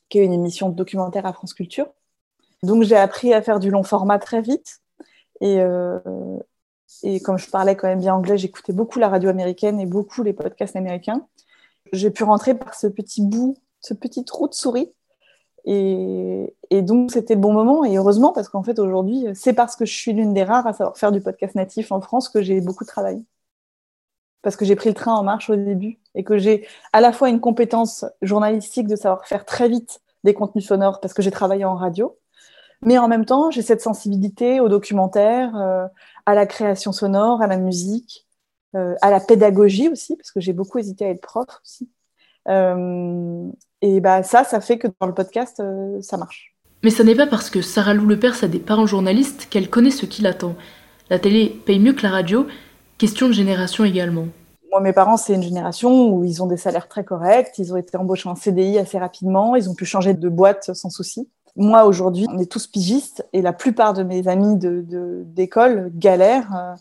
qui 0.10 0.20
est 0.20 0.26
une 0.26 0.34
émission 0.34 0.70
de 0.70 0.76
documentaire 0.76 1.26
à 1.26 1.34
France 1.34 1.54
Culture. 1.54 1.88
Donc 2.62 2.84
j'ai 2.84 2.96
appris 2.96 3.34
à 3.34 3.42
faire 3.42 3.60
du 3.60 3.70
long 3.70 3.84
format 3.84 4.20
très 4.20 4.42
vite. 4.42 4.80
Euh, 5.42 6.00
et 7.02 7.20
comme 7.20 7.38
je 7.38 7.50
parlais 7.50 7.76
quand 7.76 7.88
même 7.88 8.00
bien 8.00 8.16
anglais, 8.16 8.38
j'écoutais 8.38 8.74
beaucoup 8.74 9.00
la 9.00 9.10
radio 9.10 9.30
américaine 9.30 9.80
et 9.80 9.86
beaucoup 9.86 10.24
les 10.24 10.34
podcasts 10.34 10.76
américains. 10.76 11.28
J'ai 11.92 12.12
pu 12.12 12.24
rentrer 12.24 12.54
par 12.54 12.76
ce 12.76 12.88
petit 12.88 13.22
bout, 13.22 13.58
ce 13.82 13.94
petit 13.94 14.24
trou 14.24 14.48
de 14.48 14.54
souris 14.54 14.94
et, 15.66 16.82
donc, 16.82 17.12
c'était 17.12 17.36
le 17.36 17.40
bon 17.40 17.54
moment. 17.54 17.86
Et 17.86 17.98
heureusement, 17.98 18.34
parce 18.34 18.50
qu'en 18.50 18.64
fait, 18.64 18.80
aujourd'hui, 18.80 19.28
c'est 19.36 19.54
parce 19.54 19.76
que 19.76 19.86
je 19.86 19.94
suis 19.94 20.14
l'une 20.14 20.34
des 20.34 20.44
rares 20.44 20.68
à 20.68 20.74
savoir 20.74 20.98
faire 20.98 21.12
du 21.12 21.22
podcast 21.22 21.56
natif 21.56 21.92
en 21.92 22.02
France 22.02 22.30
que 22.30 22.42
j'ai 22.42 22.62
beaucoup 22.62 22.86
travaillé. 22.86 23.24
Parce 24.42 24.56
que 24.58 24.66
j'ai 24.66 24.76
pris 24.76 24.90
le 24.90 24.96
train 24.96 25.14
en 25.16 25.24
marche 25.24 25.50
au 25.50 25.56
début 25.56 26.00
et 26.16 26.24
que 26.24 26.38
j'ai 26.38 26.68
à 26.92 27.02
la 27.02 27.14
fois 27.14 27.30
une 27.30 27.40
compétence 27.40 28.06
journalistique 28.22 28.88
de 28.88 28.96
savoir 28.96 29.26
faire 29.26 29.46
très 29.46 29.70
vite 29.70 30.02
des 30.24 30.34
contenus 30.34 30.68
sonores 30.68 31.00
parce 31.00 31.14
que 31.14 31.22
j'ai 31.22 31.32
travaillé 31.32 31.66
en 31.66 31.76
radio, 31.76 32.18
mais 32.86 32.98
en 32.98 33.08
même 33.08 33.26
temps, 33.26 33.52
j'ai 33.52 33.62
cette 33.62 33.82
sensibilité 33.82 34.60
au 34.60 34.70
documentaire, 34.70 35.56
euh, 35.56 35.88
à 36.26 36.36
la 36.36 36.46
création 36.46 36.92
sonore, 36.92 37.42
à 37.42 37.48
la 37.48 37.58
musique, 37.58 38.28
euh, 38.76 38.96
à 39.02 39.12
la 39.12 39.20
pédagogie 39.20 39.90
aussi, 39.90 40.18
parce 40.18 40.32
que 40.32 40.42
j'ai 40.42 40.54
beaucoup 40.54 40.80
hésité 40.80 41.06
à 41.06 41.10
être 41.10 41.22
prof 41.22 41.48
aussi. 41.64 41.90
Euh, 42.50 43.48
et 43.82 44.00
bah, 44.00 44.24
ça, 44.24 44.44
ça 44.44 44.62
fait 44.62 44.78
que 44.78 44.88
dans 45.00 45.08
le 45.08 45.14
podcast, 45.14 45.60
euh, 45.60 46.02
ça 46.02 46.18
marche. 46.18 46.54
Mais 46.84 46.90
ce 46.90 47.02
n'est 47.04 47.16
pas 47.16 47.28
parce 47.28 47.50
que 47.50 47.62
Sarah 47.62 47.94
Lou 47.94 48.06
Lepers 48.08 48.44
a 48.44 48.48
des 48.48 48.60
parents 48.60 48.86
journalistes 48.86 49.48
qu'elle 49.50 49.70
connaît 49.70 49.92
ce 49.92 50.06
qui 50.06 50.22
l'attend. 50.22 50.56
La 51.10 51.20
télé 51.20 51.50
paye 51.66 51.80
mieux 51.80 51.94
que 51.94 52.04
la 52.04 52.10
radio, 52.10 52.48
question 52.98 53.28
de 53.28 53.34
génération 53.34 53.86
également. 53.86 54.28
Moi, 54.72 54.82
mes 54.82 54.94
parents, 54.94 55.18
c'est 55.18 55.34
une 55.34 55.44
génération 55.44 56.10
où 56.10 56.24
ils 56.26 56.42
ont 56.42 56.48
des 56.48 56.58
salaires 56.58 56.88
très 56.88 57.04
corrects, 57.04 57.54
ils 57.58 57.74
ont 57.74 57.78
été 57.78 57.96
embauchés 57.96 58.28
en 58.28 58.36
CDI 58.36 58.80
assez 58.80 58.98
rapidement, 58.98 59.56
ils 59.56 59.70
ont 59.70 59.76
pu 59.76 59.86
changer 59.86 60.14
de 60.14 60.30
boîte 60.30 60.74
sans 60.74 60.90
souci. 60.90 61.30
Moi, 61.56 61.86
aujourd'hui, 61.86 62.26
on 62.30 62.40
est 62.40 62.52
tous 62.52 62.66
pigistes 62.66 63.26
et 63.32 63.42
la 63.42 63.54
plupart 63.54 63.94
de 63.94 64.02
mes 64.04 64.28
amis 64.28 64.58
d'école 64.58 65.92
de, 65.92 66.00
galèrent 66.00 66.56
euh, 66.56 66.74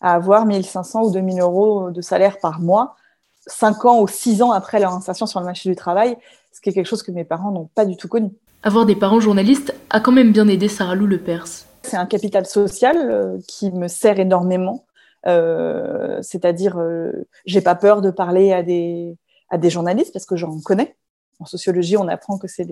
à 0.00 0.14
avoir 0.14 0.46
1500 0.46 1.02
ou 1.02 1.10
2000 1.12 1.40
euros 1.40 1.90
de 1.90 2.00
salaire 2.00 2.38
par 2.38 2.60
mois, 2.60 2.96
5 3.46 3.84
ans 3.84 4.00
ou 4.00 4.08
6 4.08 4.42
ans 4.42 4.52
après 4.52 4.80
leur 4.80 4.92
insertion 4.92 5.26
sur 5.26 5.40
le 5.40 5.46
marché 5.46 5.68
du 5.68 5.76
travail 5.76 6.16
ce 6.54 6.60
qui 6.60 6.70
est 6.70 6.72
quelque 6.72 6.86
chose 6.86 7.02
que 7.02 7.10
mes 7.10 7.24
parents 7.24 7.50
n'ont 7.50 7.68
pas 7.74 7.84
du 7.84 7.96
tout 7.96 8.08
connu. 8.08 8.30
Avoir 8.62 8.86
des 8.86 8.94
parents 8.94 9.20
journalistes 9.20 9.74
a 9.90 10.00
quand 10.00 10.12
même 10.12 10.32
bien 10.32 10.48
aidé 10.48 10.68
Sarah 10.68 10.94
Lou 10.94 11.06
Le 11.06 11.18
Perse. 11.18 11.66
C'est 11.82 11.96
un 11.96 12.06
capital 12.06 12.46
social 12.46 12.96
euh, 12.96 13.38
qui 13.46 13.70
me 13.72 13.88
sert 13.88 14.18
énormément. 14.18 14.86
Euh, 15.26 16.22
c'est-à-dire, 16.22 16.78
euh, 16.78 17.12
j'ai 17.44 17.60
pas 17.60 17.74
peur 17.74 18.00
de 18.00 18.10
parler 18.10 18.52
à 18.52 18.62
des, 18.62 19.16
à 19.50 19.58
des 19.58 19.68
journalistes 19.68 20.12
parce 20.12 20.26
que 20.26 20.36
j'en 20.36 20.60
connais. 20.60 20.96
En 21.40 21.44
sociologie, 21.44 21.96
on 21.96 22.08
apprend 22.08 22.38
que 22.38 22.46
c'est, 22.46 22.66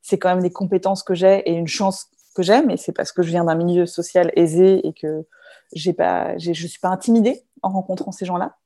c'est 0.00 0.18
quand 0.18 0.30
même 0.30 0.42
des 0.42 0.50
compétences 0.50 1.02
que 1.02 1.14
j'ai 1.14 1.40
et 1.48 1.52
une 1.52 1.68
chance 1.68 2.06
que 2.34 2.42
j'ai, 2.42 2.62
mais 2.62 2.76
c'est 2.76 2.92
parce 2.92 3.12
que 3.12 3.22
je 3.22 3.28
viens 3.28 3.44
d'un 3.44 3.54
milieu 3.54 3.84
social 3.84 4.32
aisé 4.34 4.86
et 4.86 4.94
que 4.94 5.26
j'ai 5.74 5.92
pas, 5.92 6.38
je 6.38 6.52
suis 6.52 6.80
pas 6.80 6.88
intimidée 6.88 7.42
en 7.62 7.68
rencontrant 7.68 8.10
ces 8.10 8.24
gens-là. 8.24 8.56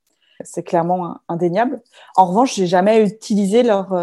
C'est 0.43 0.63
clairement 0.63 1.17
indéniable. 1.27 1.81
En 2.15 2.25
revanche, 2.25 2.55
j'ai 2.55 2.67
jamais 2.67 3.03
utilisé 3.03 3.63
leur, 3.63 3.93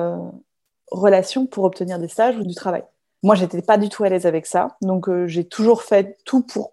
relation 0.90 1.46
pour 1.46 1.64
obtenir 1.64 1.98
des 1.98 2.08
stages 2.08 2.36
ou 2.36 2.44
du 2.44 2.54
travail. 2.54 2.84
Moi, 3.22 3.34
j'étais 3.34 3.62
pas 3.62 3.78
du 3.78 3.88
tout 3.88 4.04
à 4.04 4.08
l'aise 4.08 4.26
avec 4.26 4.46
ça, 4.46 4.76
donc 4.80 5.08
euh, 5.08 5.26
j'ai 5.26 5.44
toujours 5.44 5.82
fait 5.82 6.18
tout 6.24 6.42
pour 6.42 6.72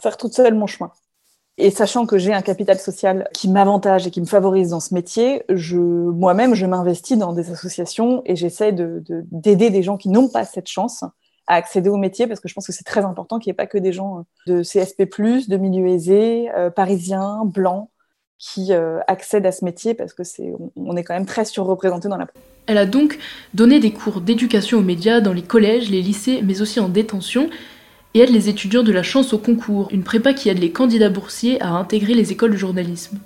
faire 0.00 0.16
toute 0.16 0.34
seule 0.34 0.54
mon 0.54 0.66
chemin. 0.66 0.92
Et 1.58 1.70
sachant 1.70 2.04
que 2.04 2.18
j'ai 2.18 2.34
un 2.34 2.42
capital 2.42 2.78
social 2.78 3.28
qui 3.32 3.48
m'avantage 3.48 4.06
et 4.06 4.10
qui 4.10 4.20
me 4.20 4.26
favorise 4.26 4.70
dans 4.70 4.80
ce 4.80 4.92
métier, 4.92 5.42
je, 5.48 5.78
moi-même, 5.78 6.54
je 6.54 6.66
m'investis 6.66 7.16
dans 7.16 7.32
des 7.32 7.50
associations 7.50 8.20
et 8.26 8.36
j'essaie 8.36 8.72
de, 8.72 9.02
d'aider 9.32 9.70
des 9.70 9.82
gens 9.82 9.96
qui 9.96 10.10
n'ont 10.10 10.28
pas 10.28 10.44
cette 10.44 10.68
chance 10.68 11.02
à 11.46 11.54
accéder 11.54 11.88
au 11.88 11.96
métier 11.96 12.26
parce 12.26 12.40
que 12.40 12.48
je 12.48 12.52
pense 12.52 12.66
que 12.66 12.74
c'est 12.74 12.84
très 12.84 13.06
important 13.06 13.38
qu'il 13.38 13.48
n'y 13.48 13.52
ait 13.52 13.56
pas 13.56 13.66
que 13.66 13.78
des 13.78 13.92
gens 13.94 14.26
de 14.46 14.62
CSP+, 14.62 15.06
de 15.06 15.56
milieu 15.56 15.86
aisé, 15.86 16.50
euh, 16.54 16.68
parisiens, 16.68 17.46
blancs, 17.46 17.88
qui 18.38 18.72
euh, 18.72 19.00
accèdent 19.06 19.46
à 19.46 19.52
ce 19.52 19.64
métier 19.64 19.94
parce 19.94 20.12
que 20.12 20.24
c'est, 20.24 20.52
on 20.76 20.96
est 20.96 21.04
quand 21.04 21.14
même 21.14 21.26
très 21.26 21.44
surreprésenté 21.44 22.08
dans 22.08 22.18
la 22.18 22.26
elle 22.66 22.78
a 22.78 22.86
donc 22.86 23.18
donné 23.54 23.78
des 23.78 23.92
cours 23.92 24.20
d'éducation 24.20 24.78
aux 24.78 24.82
médias 24.82 25.20
dans 25.20 25.32
les 25.32 25.42
collèges, 25.42 25.90
les 25.90 26.02
lycées, 26.02 26.40
mais 26.42 26.60
aussi 26.62 26.80
en 26.80 26.88
détention, 26.88 27.48
et 28.14 28.20
aide 28.20 28.30
les 28.30 28.48
étudiants 28.48 28.82
de 28.82 28.92
la 28.92 29.02
chance 29.02 29.32
au 29.32 29.38
concours, 29.38 29.88
une 29.92 30.02
prépa 30.02 30.32
qui 30.32 30.48
aide 30.48 30.58
les 30.58 30.72
candidats 30.72 31.10
boursiers 31.10 31.60
à 31.62 31.70
intégrer 31.70 32.14
les 32.14 32.32
écoles 32.32 32.52
de 32.52 32.56
journalisme. 32.56 33.18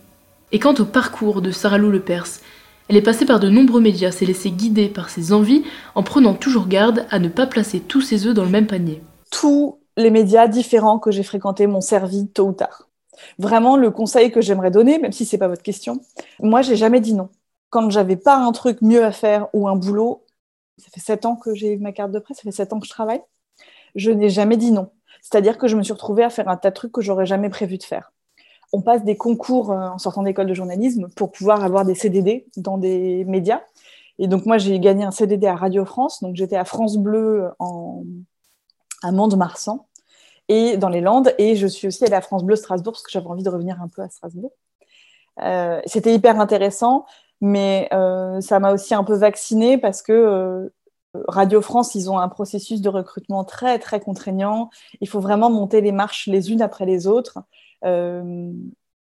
Et 0.53 0.59
quant 0.59 0.75
au 0.75 0.85
parcours 0.85 1.43
de 1.43 1.51
Sarah 1.51 1.79
Lou 1.79 1.91
Lepers, 1.91 2.41
Elle 2.89 2.97
est 2.97 3.03
passée 3.03 3.25
par 3.25 3.39
de 3.41 3.49
nombreux 3.49 3.81
médias, 3.81 4.11
s'est 4.11 4.27
laissée 4.27 4.51
guider 4.51 4.89
par 4.89 5.11
ses 5.11 5.33
envies, 5.33 5.63
en 5.95 6.03
prenant 6.03 6.35
toujours 6.35 6.67
garde 6.67 7.07
à 7.11 7.19
ne 7.21 7.29
pas 7.29 7.47
placer 7.47 7.81
tous 7.81 8.01
ses 8.01 8.27
œufs 8.27 8.35
dans 8.35 8.45
le 8.45 8.51
même 8.51 8.67
panier. 8.67 9.01
Tous 9.31 9.79
les 9.97 10.11
médias 10.11 10.49
différents 10.49 10.99
que 10.99 11.13
j'ai 11.13 11.23
fréquentés 11.23 11.69
m'ont 11.69 11.81
servi 11.81 12.27
tôt 12.27 12.49
ou 12.49 12.53
tard. 12.53 12.90
Vraiment, 13.39 13.77
le 13.77 13.91
conseil 13.91 14.31
que 14.31 14.41
j'aimerais 14.41 14.71
donner, 14.71 14.99
même 14.99 15.13
si 15.13 15.25
c'est 15.25 15.39
pas 15.39 15.49
votre 15.49 15.63
question, 15.63 16.01
moi, 16.41 16.63
j'ai 16.63 16.77
jamais 16.77 17.01
dit 17.01 17.15
non. 17.15 17.29
Quand 17.71 17.91
j'avais 17.91 18.17
pas 18.17 18.37
un 18.37 18.53
truc 18.53 18.83
mieux 18.83 19.05
à 19.05 19.13
faire 19.13 19.49
ou 19.53 19.69
un 19.69 19.77
boulot, 19.77 20.25
ça 20.79 20.89
fait 20.93 21.01
sept 21.01 21.27
ans 21.27 21.37
que 21.37 21.55
j'ai 21.55 21.77
ma 21.77 21.93
carte 21.93 22.13
de 22.13 22.19
presse, 22.19 22.39
ça 22.39 22.43
fait 22.43 22.53
sept 22.53 22.73
ans 22.73 22.81
que 22.81 22.87
je 22.87 22.91
travaille, 22.91 23.23
je 23.95 24.11
n'ai 24.11 24.31
jamais 24.31 24.57
dit 24.57 24.73
non. 24.73 24.91
C'est-à-dire 25.23 25.59
que 25.59 25.69
je 25.69 25.77
me 25.77 25.83
suis 25.83 25.93
retrouvée 25.93 26.25
à 26.25 26.31
faire 26.31 26.49
un 26.49 26.57
tas 26.57 26.71
de 26.71 26.75
trucs 26.75 26.93
que 26.93 27.03
j'aurais 27.03 27.27
jamais 27.27 27.51
prévu 27.51 27.79
de 27.79 27.83
faire 27.85 28.13
on 28.73 28.83
passe 28.83 29.05
des 29.05 29.17
concours 29.17 29.73
euh, 29.73 29.89
en 29.89 29.99
sortant 29.99 30.23
d'école 30.23 30.47
de 30.47 30.55
journalisme 30.55 31.09
pour 31.17 31.33
pouvoir 31.33 31.65
avoir 31.65 31.85
des 31.85 31.95
CDD 31.95 32.47
dans 32.57 32.79
des 32.79 33.25
médias. 33.25 33.63
Et 34.19 34.29
donc 34.29 34.47
moi, 34.47 34.59
j'ai 34.59 34.79
gagné 34.81 35.05
un 35.05 35.11
CDD 35.11 35.47
à 35.47 35.57
Radio 35.57 35.85
France. 35.85 36.23
Donc 36.23 36.37
j'étais 36.37 36.57
à 36.57 36.65
France 36.65 36.97
Bleu 36.99 37.51
en... 37.59 38.05
à 39.03 39.13
Mont-de-Marsan 39.13 39.87
et 40.51 40.77
dans 40.77 40.89
les 40.89 41.01
Landes. 41.01 41.33
Et 41.39 41.57
je 41.57 41.67
suis 41.67 41.87
aussi 41.87 42.05
allée 42.05 42.15
à 42.15 42.21
France 42.21 42.45
Bleu 42.45 42.57
Strasbourg 42.57 42.93
parce 42.93 43.05
que 43.05 43.11
j'avais 43.11 43.29
envie 43.29 43.45
de 43.45 43.49
revenir 43.49 43.81
un 43.81 43.89
peu 43.89 44.03
à 44.03 44.11
Strasbourg. 44.11 44.53
Euh, 45.41 45.81
c'était 45.87 46.13
hyper 46.13 46.39
intéressant, 46.41 47.07
mais 47.41 47.89
euh, 47.93 48.41
ça 48.41 48.59
m'a 48.59 48.73
aussi 48.73 48.93
un 48.95 49.05
peu 49.05 49.15
vaccinée 49.15 49.79
parce 49.79 50.03
que 50.03 50.71
Radio 51.29 51.61
France, 51.61 51.95
ils 51.95 52.11
ont 52.11 52.19
un 52.19 52.29
processus 52.29 52.81
de 52.81 52.89
recrutement 52.89 53.45
très, 53.45 53.79
très 53.79 54.01
contraignant. 54.01 54.71
Il 55.01 55.09
faut 55.09 55.21
vraiment 55.21 55.51
monter 55.51 55.81
les 55.81 55.93
marches 55.93 56.27
les 56.27 56.51
unes 56.53 56.63
après 56.63 56.85
les 56.85 57.07
autres. 57.07 57.39
Euh, 57.85 58.53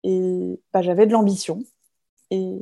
et 0.03 0.61
bah, 0.73 0.83
j'avais 0.83 1.07
de 1.07 1.13
l'ambition 1.13 1.63
et 2.31 2.59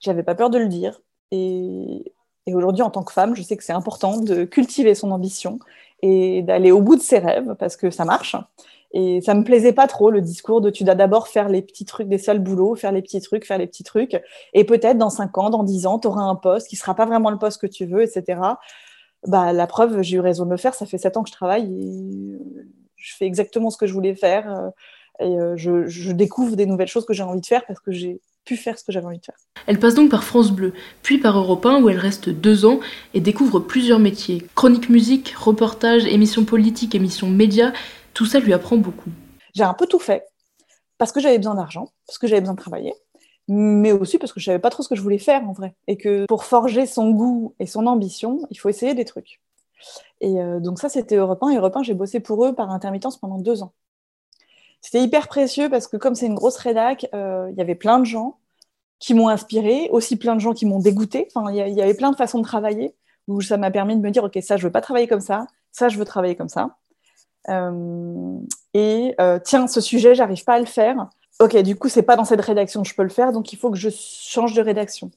j'avais 0.00 0.22
pas 0.22 0.34
peur 0.34 0.50
de 0.50 0.58
le 0.58 0.68
dire. 0.68 1.00
Et, 1.32 2.12
et 2.46 2.54
aujourd'hui, 2.54 2.82
en 2.82 2.90
tant 2.90 3.02
que 3.02 3.12
femme, 3.12 3.34
je 3.34 3.42
sais 3.42 3.56
que 3.56 3.64
c'est 3.64 3.72
important 3.72 4.18
de 4.18 4.44
cultiver 4.44 4.94
son 4.94 5.10
ambition 5.10 5.58
et 6.02 6.42
d'aller 6.42 6.72
au 6.72 6.80
bout 6.80 6.96
de 6.96 7.00
ses 7.00 7.18
rêves 7.18 7.54
parce 7.58 7.76
que 7.76 7.90
ça 7.90 8.04
marche. 8.04 8.36
Et 8.92 9.20
ça 9.20 9.34
me 9.34 9.44
plaisait 9.44 9.72
pas 9.72 9.86
trop 9.86 10.10
le 10.10 10.20
discours 10.20 10.60
de 10.60 10.70
tu 10.70 10.84
dois 10.84 10.94
d'abord 10.94 11.28
faire 11.28 11.48
les 11.48 11.60
petits 11.60 11.84
trucs 11.84 12.08
des 12.08 12.18
seuls 12.18 12.38
boulots, 12.38 12.76
faire 12.76 12.92
les 12.92 13.02
petits 13.02 13.20
trucs, 13.20 13.44
faire 13.44 13.58
les 13.58 13.66
petits 13.66 13.84
trucs. 13.84 14.20
Et 14.54 14.64
peut-être 14.64 14.96
dans 14.96 15.10
5 15.10 15.36
ans, 15.38 15.50
dans 15.50 15.64
10 15.64 15.86
ans, 15.86 15.98
tu 15.98 16.08
auras 16.08 16.22
un 16.22 16.36
poste 16.36 16.68
qui 16.68 16.76
sera 16.76 16.94
pas 16.94 17.04
vraiment 17.04 17.30
le 17.30 17.38
poste 17.38 17.60
que 17.60 17.66
tu 17.66 17.84
veux, 17.84 18.02
etc. 18.02 18.40
Bah, 19.26 19.52
la 19.52 19.66
preuve, 19.66 20.02
j'ai 20.02 20.16
eu 20.16 20.20
raison 20.20 20.46
de 20.46 20.50
le 20.50 20.56
faire. 20.56 20.74
Ça 20.74 20.86
fait 20.86 20.98
7 20.98 21.16
ans 21.16 21.22
que 21.24 21.28
je 21.28 21.34
travaille 21.34 21.64
et 21.64 22.38
je 22.96 23.16
fais 23.16 23.26
exactement 23.26 23.70
ce 23.70 23.76
que 23.76 23.86
je 23.86 23.92
voulais 23.92 24.14
faire 24.14 24.70
et 25.20 25.24
euh, 25.24 25.56
je, 25.56 26.12
découvre 26.12 26.56
des 26.56 26.66
nouvelles 26.66 26.88
choses 26.88 27.06
que 27.06 27.14
j'ai 27.14 27.22
envie 27.22 27.40
de 27.40 27.46
faire 27.46 27.64
parce 27.66 27.80
que 27.80 27.92
j'ai 27.92 28.20
pu 28.44 28.56
faire 28.56 28.78
ce 28.78 28.84
que 28.84 28.92
j'avais 28.92 29.06
envie 29.06 29.18
de 29.18 29.24
faire. 29.24 29.36
Elle 29.66 29.78
passe 29.78 29.94
donc 29.94 30.10
par 30.10 30.24
France 30.24 30.52
Bleu, 30.52 30.72
puis 31.02 31.18
par 31.18 31.36
Europe 31.38 31.66
1 31.66 31.82
où 31.82 31.88
elle 31.88 31.98
reste 31.98 32.28
deux 32.28 32.64
ans 32.64 32.80
et 33.14 33.20
découvre 33.20 33.60
plusieurs 33.60 33.98
métiers. 33.98 34.46
Chronique 34.54 34.88
musique, 34.88 35.34
reportage, 35.36 36.06
émissions 36.06 36.44
politiques, 36.44 36.94
émissions 36.94 37.28
médias, 37.28 37.72
tout 38.14 38.26
ça 38.26 38.38
lui 38.38 38.52
apprend 38.52 38.76
beaucoup. 38.76 39.10
J'ai 39.54 39.64
un 39.64 39.74
peu 39.74 39.86
tout 39.86 39.98
fait 39.98 40.24
parce 40.98 41.12
que 41.12 41.20
j'avais 41.20 41.38
besoin 41.38 41.54
d'argent, 41.54 41.90
parce 42.06 42.18
que 42.18 42.26
j'avais 42.26 42.40
besoin 42.40 42.54
de 42.54 42.60
travailler, 42.60 42.94
mais 43.48 43.92
aussi 43.92 44.18
parce 44.18 44.32
que 44.32 44.40
je 44.40 44.46
savais 44.46 44.58
pas 44.58 44.70
trop 44.70 44.82
ce 44.82 44.88
que 44.88 44.94
je 44.94 45.02
voulais 45.02 45.18
faire 45.18 45.48
en 45.48 45.52
vrai. 45.52 45.74
Et 45.86 45.96
que 45.96 46.24
pour 46.26 46.44
forger 46.44 46.86
son 46.86 47.10
goût 47.10 47.54
et 47.58 47.66
son 47.66 47.86
ambition, 47.86 48.40
il 48.50 48.58
faut 48.58 48.68
essayer 48.68 48.94
des 48.94 49.04
trucs. 49.04 49.40
Et 50.20 50.40
euh, 50.40 50.60
donc 50.60 50.78
ça, 50.78 50.88
c'était 50.88 51.16
Europe 51.16 51.42
1. 51.42 51.50
Et 51.50 51.56
Europe 51.56 51.76
1, 51.76 51.82
j'ai 51.82 51.94
bossé 51.94 52.20
pour 52.20 52.44
eux 52.44 52.54
par 52.54 52.70
intermittence 52.70 53.18
pendant 53.18 53.38
deux 53.38 53.62
ans. 53.62 53.72
C'était 54.86 55.02
hyper 55.02 55.26
précieux 55.26 55.68
parce 55.68 55.88
que 55.88 55.96
comme 55.96 56.14
c'est 56.14 56.26
une 56.26 56.36
grosse 56.36 56.58
rédac, 56.58 57.08
euh, 57.12 57.48
il 57.50 57.58
y 57.58 57.60
avait 57.60 57.74
plein 57.74 57.98
de 57.98 58.04
gens 58.04 58.38
qui 59.00 59.14
m'ont 59.14 59.28
inspiré, 59.28 59.88
aussi 59.90 60.14
plein 60.14 60.36
de 60.36 60.40
gens 60.40 60.52
qui 60.52 60.64
m'ont 60.64 60.78
dégoûté. 60.78 61.26
Enfin, 61.34 61.50
il 61.50 61.56
y, 61.56 61.82
avait 61.82 61.94
plein 61.94 62.12
de 62.12 62.16
façons 62.16 62.38
de 62.38 62.44
travailler 62.44 62.94
où 63.26 63.40
ça 63.40 63.56
m'a 63.56 63.72
permis 63.72 63.96
de 63.96 64.00
me 64.00 64.12
dire, 64.12 64.22
OK, 64.22 64.38
ça, 64.42 64.56
je 64.56 64.62
veux 64.62 64.70
pas 64.70 64.80
travailler 64.80 65.08
comme 65.08 65.20
ça, 65.20 65.48
ça, 65.72 65.88
je 65.88 65.98
veux 65.98 66.04
travailler 66.04 66.36
comme 66.36 66.48
ça. 66.48 66.76
Euh, 67.48 68.38
et 68.74 69.16
euh, 69.20 69.40
tiens, 69.42 69.66
ce 69.66 69.80
sujet, 69.80 70.14
j'arrive 70.14 70.44
pas 70.44 70.54
à 70.54 70.60
le 70.60 70.66
faire. 70.66 71.08
OK, 71.40 71.56
du 71.62 71.74
coup, 71.74 71.88
c'est 71.88 72.04
pas 72.04 72.14
dans 72.14 72.24
cette 72.24 72.40
rédaction 72.40 72.82
que 72.84 72.88
je 72.88 72.94
peux 72.94 73.02
le 73.02 73.08
faire, 73.08 73.32
donc 73.32 73.52
il 73.52 73.56
faut 73.56 73.72
que 73.72 73.78
je 73.78 73.90
change 73.90 74.54
de 74.54 74.62
rédaction. 74.62 75.10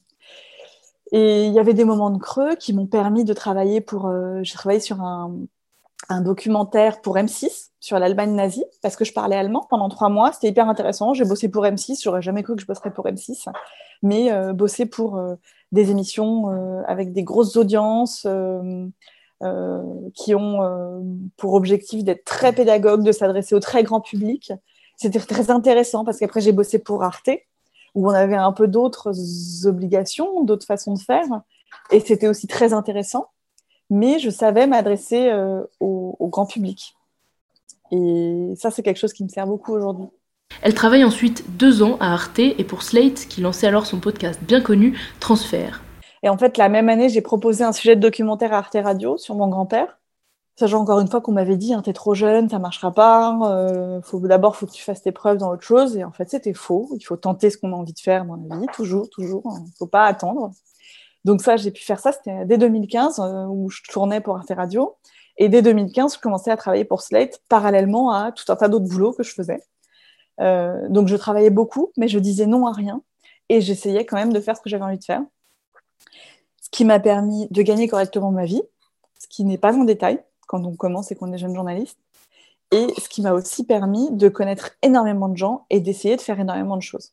Et 1.12 1.46
il 1.46 1.52
y 1.52 1.60
avait 1.60 1.74
des 1.74 1.84
moments 1.84 2.10
de 2.10 2.18
creux 2.18 2.56
qui 2.56 2.72
m'ont 2.72 2.88
permis 2.88 3.22
de 3.22 3.34
travailler 3.34 3.80
pour. 3.80 4.12
j'ai 4.42 4.54
travaillé 4.54 4.80
sur 4.80 5.00
un, 5.00 5.32
un 6.08 6.22
documentaire 6.22 7.00
pour 7.00 7.16
M6 7.16 7.69
sur 7.80 7.98
l'Allemagne 7.98 8.34
nazie 8.34 8.64
parce 8.82 8.96
que 8.96 9.04
je 9.04 9.12
parlais 9.12 9.36
allemand 9.36 9.66
pendant 9.68 9.88
trois 9.88 10.08
mois. 10.08 10.32
C'était 10.32 10.48
hyper 10.48 10.68
intéressant. 10.68 11.14
J'ai 11.14 11.24
bossé 11.24 11.48
pour 11.48 11.64
M6. 11.64 12.02
J'aurais 12.02 12.22
jamais 12.22 12.42
cru 12.42 12.54
que 12.54 12.62
je 12.62 12.66
bosserais 12.66 12.92
pour 12.92 13.06
M6, 13.06 13.48
mais 14.02 14.30
euh, 14.30 14.52
bosser 14.52 14.86
pour 14.86 15.16
euh, 15.16 15.34
des 15.72 15.90
émissions 15.90 16.50
euh, 16.50 16.82
avec 16.86 17.12
des 17.12 17.22
grosses 17.22 17.56
audiences 17.56 18.26
qui 20.14 20.34
ont 20.34 21.30
pour 21.38 21.54
objectif 21.54 22.04
d'être 22.04 22.24
très 22.24 22.52
pédagogues, 22.52 23.02
de 23.02 23.12
s'adresser 23.12 23.54
au 23.54 23.60
très 23.60 23.82
grand 23.82 24.02
public. 24.02 24.52
C'était 24.96 25.18
très 25.18 25.50
intéressant 25.50 26.04
parce 26.04 26.18
qu'après 26.18 26.42
j'ai 26.42 26.52
bossé 26.52 26.78
pour 26.78 27.02
Arte 27.02 27.30
où 27.94 28.08
on 28.08 28.14
avait 28.14 28.36
un 28.36 28.52
peu 28.52 28.68
d'autres 28.68 29.12
obligations, 29.66 30.44
d'autres 30.44 30.66
façons 30.66 30.94
de 30.94 31.00
faire, 31.00 31.24
et 31.90 32.00
c'était 32.00 32.28
aussi 32.28 32.46
très 32.46 32.72
intéressant 32.74 33.30
mais 33.90 34.20
je 34.20 34.30
savais 34.30 34.66
m'adresser 34.66 35.28
euh, 35.28 35.62
au, 35.80 36.28
grand 36.28 36.46
public. 36.46 36.94
Et 37.92 38.54
ça, 38.56 38.70
c'est 38.70 38.82
quelque 38.82 38.98
chose 38.98 39.12
qui 39.12 39.24
me 39.24 39.28
sert 39.28 39.46
beaucoup 39.46 39.72
aujourd'hui. 39.72 40.06
Elle 40.62 40.74
travaille 40.74 41.04
ensuite 41.04 41.44
deux 41.56 41.82
ans 41.82 41.96
à 42.00 42.12
Arte 42.12 42.38
et 42.38 42.64
pour 42.64 42.82
Slate, 42.82 43.26
qui 43.28 43.40
lançait 43.40 43.66
alors 43.66 43.86
son 43.86 43.98
podcast 43.98 44.40
bien 44.42 44.60
connu, 44.60 44.98
Transfert. 45.20 45.82
Et 46.22 46.28
en 46.28 46.36
fait, 46.36 46.58
la 46.58 46.68
même 46.68 46.88
année, 46.88 47.08
j'ai 47.08 47.22
proposé 47.22 47.64
un 47.64 47.72
sujet 47.72 47.96
de 47.96 48.00
documentaire 48.00 48.52
à 48.52 48.58
Arte 48.58 48.76
Radio 48.82 49.16
sur 49.16 49.34
mon 49.34 49.48
grand-père. 49.48 49.98
Sachant 50.58 50.80
encore 50.80 51.00
une 51.00 51.08
fois 51.08 51.22
qu'on 51.22 51.32
m'avait 51.32 51.56
dit, 51.56 51.72
hein, 51.72 51.80
t'es 51.80 51.94
trop 51.94 52.12
jeune, 52.12 52.50
ça 52.50 52.58
marchera 52.58 52.92
pas, 52.92 53.38
euh, 53.44 54.02
faut, 54.02 54.20
d'abord, 54.20 54.56
faut 54.56 54.66
que 54.66 54.72
tu 54.72 54.82
fasses 54.82 55.00
tes 55.00 55.12
preuves 55.12 55.38
dans 55.38 55.50
autre 55.50 55.62
chose. 55.62 55.96
Et 55.96 56.04
en 56.04 56.12
fait, 56.12 56.28
c'était 56.28 56.52
faux. 56.52 56.90
Il 56.94 57.02
faut 57.02 57.16
tenter 57.16 57.48
ce 57.48 57.56
qu'on 57.56 57.72
a 57.72 57.76
envie 57.76 57.94
de 57.94 58.00
faire 58.00 58.26
dans 58.26 58.36
la 58.36 58.58
vie, 58.58 58.66
toujours, 58.74 59.08
toujours. 59.08 59.42
Il 59.46 59.64
ne 59.64 59.74
faut 59.78 59.86
pas 59.86 60.04
attendre. 60.04 60.50
Donc 61.24 61.40
ça, 61.40 61.56
j'ai 61.56 61.70
pu 61.70 61.82
faire 61.82 62.00
ça, 62.00 62.12
c'était 62.12 62.44
dès 62.44 62.58
2015 62.58 63.20
euh, 63.20 63.46
où 63.46 63.70
je 63.70 63.80
tournais 63.88 64.20
pour 64.20 64.36
Arte 64.36 64.52
Radio. 64.54 64.96
Et 65.40 65.48
dès 65.48 65.62
2015, 65.62 66.16
je 66.16 66.20
commençais 66.20 66.50
à 66.50 66.56
travailler 66.58 66.84
pour 66.84 67.00
Slate 67.00 67.42
parallèlement 67.48 68.12
à 68.12 68.30
tout 68.30 68.44
un 68.52 68.56
tas 68.56 68.68
d'autres 68.68 68.86
boulots 68.86 69.12
que 69.12 69.22
je 69.22 69.32
faisais. 69.32 69.62
Euh, 70.38 70.86
donc 70.90 71.08
je 71.08 71.16
travaillais 71.16 71.50
beaucoup, 71.50 71.92
mais 71.96 72.08
je 72.08 72.18
disais 72.18 72.44
non 72.44 72.66
à 72.66 72.72
rien. 72.72 73.02
Et 73.48 73.62
j'essayais 73.62 74.04
quand 74.04 74.16
même 74.16 74.34
de 74.34 74.40
faire 74.40 74.54
ce 74.54 74.60
que 74.60 74.68
j'avais 74.68 74.84
envie 74.84 74.98
de 74.98 75.04
faire. 75.04 75.22
Ce 76.60 76.68
qui 76.70 76.84
m'a 76.84 77.00
permis 77.00 77.48
de 77.50 77.62
gagner 77.62 77.88
correctement 77.88 78.30
ma 78.30 78.44
vie, 78.44 78.62
ce 79.18 79.26
qui 79.28 79.44
n'est 79.44 79.58
pas 79.58 79.74
en 79.74 79.84
détail 79.84 80.22
quand 80.46 80.62
on 80.66 80.76
commence 80.76 81.10
et 81.10 81.16
qu'on 81.16 81.32
est 81.32 81.38
jeune 81.38 81.54
journaliste. 81.54 81.98
Et 82.70 82.88
ce 83.00 83.08
qui 83.08 83.22
m'a 83.22 83.32
aussi 83.32 83.64
permis 83.64 84.10
de 84.12 84.28
connaître 84.28 84.72
énormément 84.82 85.28
de 85.28 85.38
gens 85.38 85.64
et 85.70 85.80
d'essayer 85.80 86.16
de 86.16 86.20
faire 86.20 86.38
énormément 86.38 86.76
de 86.76 86.82
choses. 86.82 87.12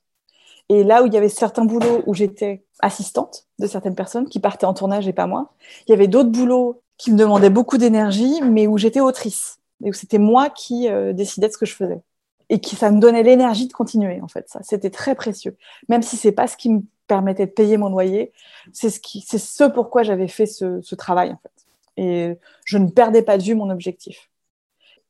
Et 0.68 0.84
là 0.84 1.02
où 1.02 1.06
il 1.06 1.14
y 1.14 1.18
avait 1.18 1.30
certains 1.30 1.64
boulots 1.64 2.04
où 2.06 2.14
j'étais 2.14 2.66
assistante 2.80 3.48
de 3.58 3.68
certaines 3.68 3.96
personnes 3.96 4.28
qui 4.28 4.42
partaient 4.42 4.66
en 4.66 4.74
tournage 4.74 5.08
et 5.08 5.14
pas 5.14 5.28
moi, 5.28 5.54
il 5.88 5.92
y 5.92 5.94
avait 5.94 6.10
d'autres 6.10 6.30
boulots 6.30 6.82
qui 6.98 7.12
me 7.12 7.18
demandaient 7.18 7.50
beaucoup 7.50 7.78
d'énergie, 7.78 8.42
mais 8.42 8.68
où 8.68 8.78
j'étais 8.78 9.00
autrice. 9.00 9.60
Et 9.84 9.90
où 9.90 9.94
c'était 9.94 10.18
moi 10.18 10.50
qui 10.50 10.90
euh, 10.90 11.14
décidais 11.14 11.48
de 11.48 11.54
ce 11.54 11.58
que 11.58 11.66
je 11.66 11.76
faisais. 11.76 12.02
Et 12.50 12.60
qui 12.60 12.76
ça 12.76 12.92
me 12.92 13.00
donnait 13.00 13.24
l'énergie 13.24 13.68
de 13.68 13.74
continuer, 13.74 14.22
en 14.22 14.28
fait. 14.28 14.50
Ça, 14.50 14.60
c'était 14.64 14.90
très 14.90 15.16
précieux. 15.16 15.56
Même 15.90 16.02
si 16.02 16.18
c'est 16.18 16.32
pas 16.32 16.48
ce 16.48 16.58
qui 16.58 16.70
me 16.70 16.82
permettait 17.08 17.46
de 17.46 17.52
payer 17.52 17.78
mon 17.78 17.90
loyer, 17.90 18.32
c'est 18.74 18.90
ce, 18.90 19.00
qui, 19.00 19.22
c'est 19.22 19.38
ce 19.38 19.64
pourquoi 19.66 20.04
j'avais 20.04 20.28
fait 20.28 20.46
ce, 20.46 20.82
ce 20.82 20.96
travail, 20.96 21.32
en 21.32 21.38
fait. 21.38 21.52
Et 21.98 22.38
je 22.66 22.78
ne 22.78 22.90
perdais 22.90 23.22
pas 23.22 23.38
de 23.38 23.44
vue 23.44 23.56
mon 23.56 23.70
objectif. 23.70 24.30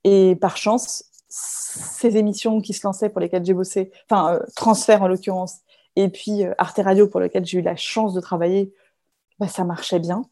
Et 0.04 0.36
par 0.36 0.58
chance, 0.58 1.06
ces 1.30 2.18
émissions 2.18 2.62
qui 2.62 2.74
se 2.74 2.86
lançaient 2.86 3.10
pour 3.10 3.20
lesquelles 3.20 3.46
j'ai 3.46 3.54
bossé, 3.54 3.92
enfin, 4.10 4.36
euh, 4.36 4.40
Transfert 4.56 5.04
en 5.04 5.08
l'occurrence, 5.08 5.58
et 5.96 6.10
puis 6.10 6.46
euh, 6.46 6.54
Arte 6.58 6.80
Radio 6.84 7.08
pour 7.08 7.20
lequel 7.20 7.46
j'ai 7.46 7.60
eu 7.60 7.62
la 7.62 7.76
chance 7.76 8.14
de 8.14 8.22
travailler, 8.22 8.74
bah, 9.40 9.48
ça 9.48 9.64
marchait 9.64 10.00
bien. 10.00 10.24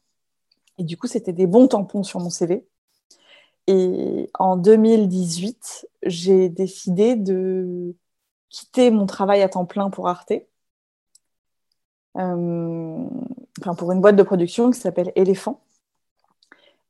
Et 0.77 0.83
du 0.83 0.97
coup, 0.97 1.07
c'était 1.07 1.33
des 1.33 1.47
bons 1.47 1.67
tampons 1.67 2.03
sur 2.03 2.19
mon 2.19 2.29
CV. 2.29 2.65
Et 3.67 4.29
en 4.37 4.57
2018, 4.57 5.87
j'ai 6.03 6.49
décidé 6.49 7.15
de 7.15 7.95
quitter 8.49 8.91
mon 8.91 9.05
travail 9.05 9.41
à 9.41 9.49
temps 9.49 9.65
plein 9.65 9.89
pour 9.89 10.07
Arte, 10.07 10.33
euh, 12.17 13.05
pour 13.77 13.91
une 13.91 14.01
boîte 14.01 14.15
de 14.15 14.23
production 14.23 14.71
qui 14.71 14.79
s'appelle 14.79 15.11
Éléphant, 15.15 15.61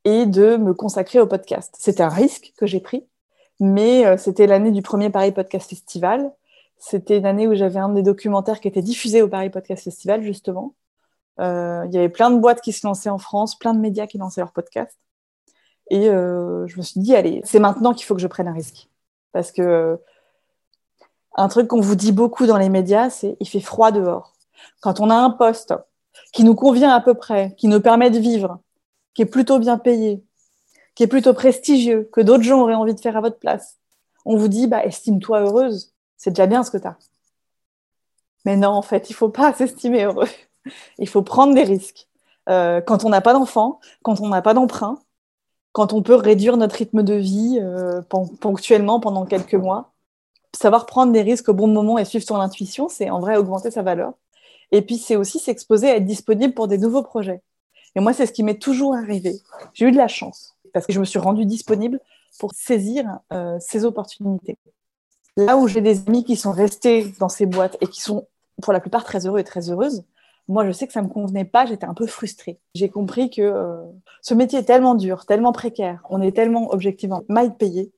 et 0.04 0.26
de 0.26 0.58
me 0.58 0.74
consacrer 0.74 1.19
au 1.19 1.28
podcast. 1.28 1.76
C'était 1.80 2.04
un 2.04 2.10
risque 2.10 2.54
que 2.58 2.65
j'ai 2.65 2.80
pris 2.80 3.06
mais 3.60 4.06
euh, 4.06 4.17
c'était 4.17 4.48
l'année 4.48 4.71
du 4.71 4.82
premier 4.82 5.10
Paris 5.10 5.32
Podcast 5.32 5.69
Festival. 5.69 6.32
C'était 6.78 7.17
une 7.17 7.26
année 7.26 7.48
où 7.48 7.56
j'avais 7.56 7.80
un 7.80 7.89
des 7.89 8.04
documentaires 8.04 8.60
qui 8.60 8.67
était 8.67 8.82
diffusé 8.82 9.21
au 9.21 9.28
Paris 9.30 9.50
Podcast 9.50 9.84
Festival, 9.84 10.24
justement. 10.24 10.76
Euh, 11.39 11.84
il 11.88 11.93
y 11.93 11.98
avait 11.98 12.10
plein 12.10 12.32
de 12.32 12.38
boîtes 12.39 12.62
qui 12.62 12.71
se 12.71 12.86
lançaient 12.86 13.10
en 13.10 13.17
France, 13.17 13.58
plein 13.58 13.74
de 13.74 13.80
médias 13.80 14.08
qui 14.08 14.17
lançaient 14.17 14.41
leurs 14.41 14.54
podcasts. 14.54 14.98
Et 15.89 16.10
euh, 16.10 16.65
je 16.67 16.78
me 16.78 16.82
suis 16.82 17.00
dit, 17.02 17.15
allez, 17.15 17.41
c'est 17.43 17.60
maintenant 17.60 17.93
qu'il 17.93 18.06
faut 18.06 18.15
que 18.15 18.21
je 18.21 18.28
prenne 18.28 18.48
un 18.48 18.54
risque. 18.54 18.89
Parce 19.32 19.52
que 19.52 20.00
un 21.36 21.48
truc 21.50 21.67
qu'on 21.67 21.82
vous 21.82 21.95
dit 21.95 22.13
beaucoup 22.13 22.45
dans 22.45 22.58
les 22.58 22.69
médias, 22.69 23.10
c'est 23.10 23.36
il 23.39 23.48
fait 23.48 23.60
froid 23.60 23.91
dehors. 23.91 24.34
quand 24.82 25.00
on 25.00 25.10
a 25.10 25.15
un 25.15 25.30
poste 25.30 25.74
qui 26.32 26.43
nous 26.43 26.56
convient 26.56 26.91
à 26.91 27.02
peu 27.02 27.13
près, 27.13 27.54
qui 27.58 27.67
nous 27.67 27.82
permet 27.82 28.10
de 28.10 28.19
vivre, 28.19 28.60
qui 29.13 29.21
est 29.24 29.26
plutôt 29.26 29.60
bien 29.60 29.78
payé, 29.78 30.24
qui 30.95 31.04
est 31.04 31.08
plutôt 31.08 31.34
prestigieux, 31.34 32.10
que 32.13 32.21
d'autres 32.21 32.43
gens 32.43 32.62
auraient 32.62 32.76
envie 32.76 32.95
de 32.95 33.00
faire 33.00 33.17
à 33.17 33.21
votre 33.21 33.39
place, 33.39 33.80
on 34.26 34.38
vous 34.38 34.48
dit, 34.48 34.67
bah, 34.67 34.86
estime-toi 34.86 35.41
heureuse, 35.41 35.93
c'est 36.17 36.32
déjà 36.32 36.48
bien 36.48 36.63
ce 36.63 36.71
que 36.71 36.78
tu 36.78 36.88
as. 36.88 36.98
Mais 38.45 38.58
non, 38.58 38.69
en 38.69 38.82
fait, 38.82 39.10
il 39.10 39.13
faut 39.13 39.30
pas 39.30 39.54
s'estimer 39.58 40.04
heureux. 40.06 40.28
Il 40.99 41.08
faut 41.08 41.21
prendre 41.21 41.54
des 41.54 41.63
risques. 41.63 42.08
Euh, 42.49 42.82
quand 42.82 43.06
on 43.06 43.10
n'a 43.10 43.21
pas 43.21 43.34
d'enfant, 43.34 43.80
quand 44.04 44.21
on 44.21 44.30
n'a 44.30 44.41
pas 44.41 44.54
d'emprunt, 44.54 44.99
quand 45.71 45.93
on 45.93 46.01
peut 46.01 46.15
réduire 46.15 46.58
notre 46.58 46.75
rythme 46.75 47.04
de 47.04 47.15
vie 47.15 47.60
euh, 47.62 48.01
ponctuellement 48.39 48.99
pendant 48.99 49.25
quelques 49.25 49.56
mois, 49.56 49.91
savoir 50.56 50.86
prendre 50.86 51.12
des 51.12 51.21
risques 51.21 51.49
au 51.49 51.54
bon 51.54 51.67
moment 51.67 51.97
et 51.97 52.06
suivre 52.06 52.25
son 52.25 52.36
intuition, 52.36 52.88
c'est 52.88 53.10
en 53.10 53.19
vrai 53.19 53.36
augmenter 53.36 53.71
sa 53.71 53.82
valeur. 53.82 54.13
Et 54.71 54.82
puis, 54.82 54.97
c'est 54.97 55.15
aussi 55.15 55.39
s'exposer 55.39 55.89
à 55.89 55.97
être 55.97 56.06
disponible 56.06 56.54
pour 56.54 56.67
des 56.67 56.78
nouveaux 56.78 57.04
projets. 57.04 57.41
Et 57.95 57.99
moi, 57.99 58.13
c'est 58.13 58.25
ce 58.25 58.32
qui 58.32 58.43
m'est 58.43 58.62
toujours 58.62 58.95
arrivé. 58.95 59.41
J'ai 59.73 59.86
eu 59.86 59.91
de 59.91 59.97
la 59.97 60.08
chance 60.08 60.56
parce 60.73 60.86
que 60.86 60.93
je 60.93 60.99
me 60.99 61.06
suis 61.06 61.19
rendue 61.19 61.45
disponible 61.45 61.99
pour 62.39 62.54
saisir 62.54 63.19
euh, 63.32 63.58
ces 63.60 63.86
opportunités. 63.86 64.58
Là 65.38 65.58
où 65.58 65.67
j'ai 65.67 65.82
des 65.82 66.06
amis 66.08 66.23
qui 66.23 66.36
sont 66.36 66.51
restés 66.51 67.13
dans 67.19 67.30
ces 67.30 67.45
boîtes 67.45 67.78
et 67.82 67.88
qui 67.88 68.01
sont 68.01 68.28
pour 68.62 68.73
la 68.73 68.80
plupart 68.80 69.04
très 69.04 69.25
heureux 69.25 69.39
et 69.39 69.43
très 69.43 69.69
heureuses, 69.69 70.04
moi 70.48 70.66
je 70.66 70.72
sais 70.72 70.88
que 70.88 70.94
ça 70.94 71.02
ne 71.02 71.08
me 71.08 71.12
convenait 71.12 71.46
pas, 71.46 71.66
j'étais 71.66 71.86
un 71.86 71.94
peu 71.94 72.08
frustrée. 72.08 72.60
J'ai 72.76 72.90
compris 72.90 73.30
que 73.30 73.42
euh, 73.42 73.84
ce 74.22 74.34
métier 74.34 74.60
est 74.60 74.66
tellement 74.66 74.96
dur, 74.96 75.26
tellement 75.26 75.52
précaire, 75.52 76.04
on 76.10 76.22
est 76.22 76.36
tellement 76.36 76.72
objectivement 76.72 77.24
mal 77.30 77.56
payé 77.58 77.92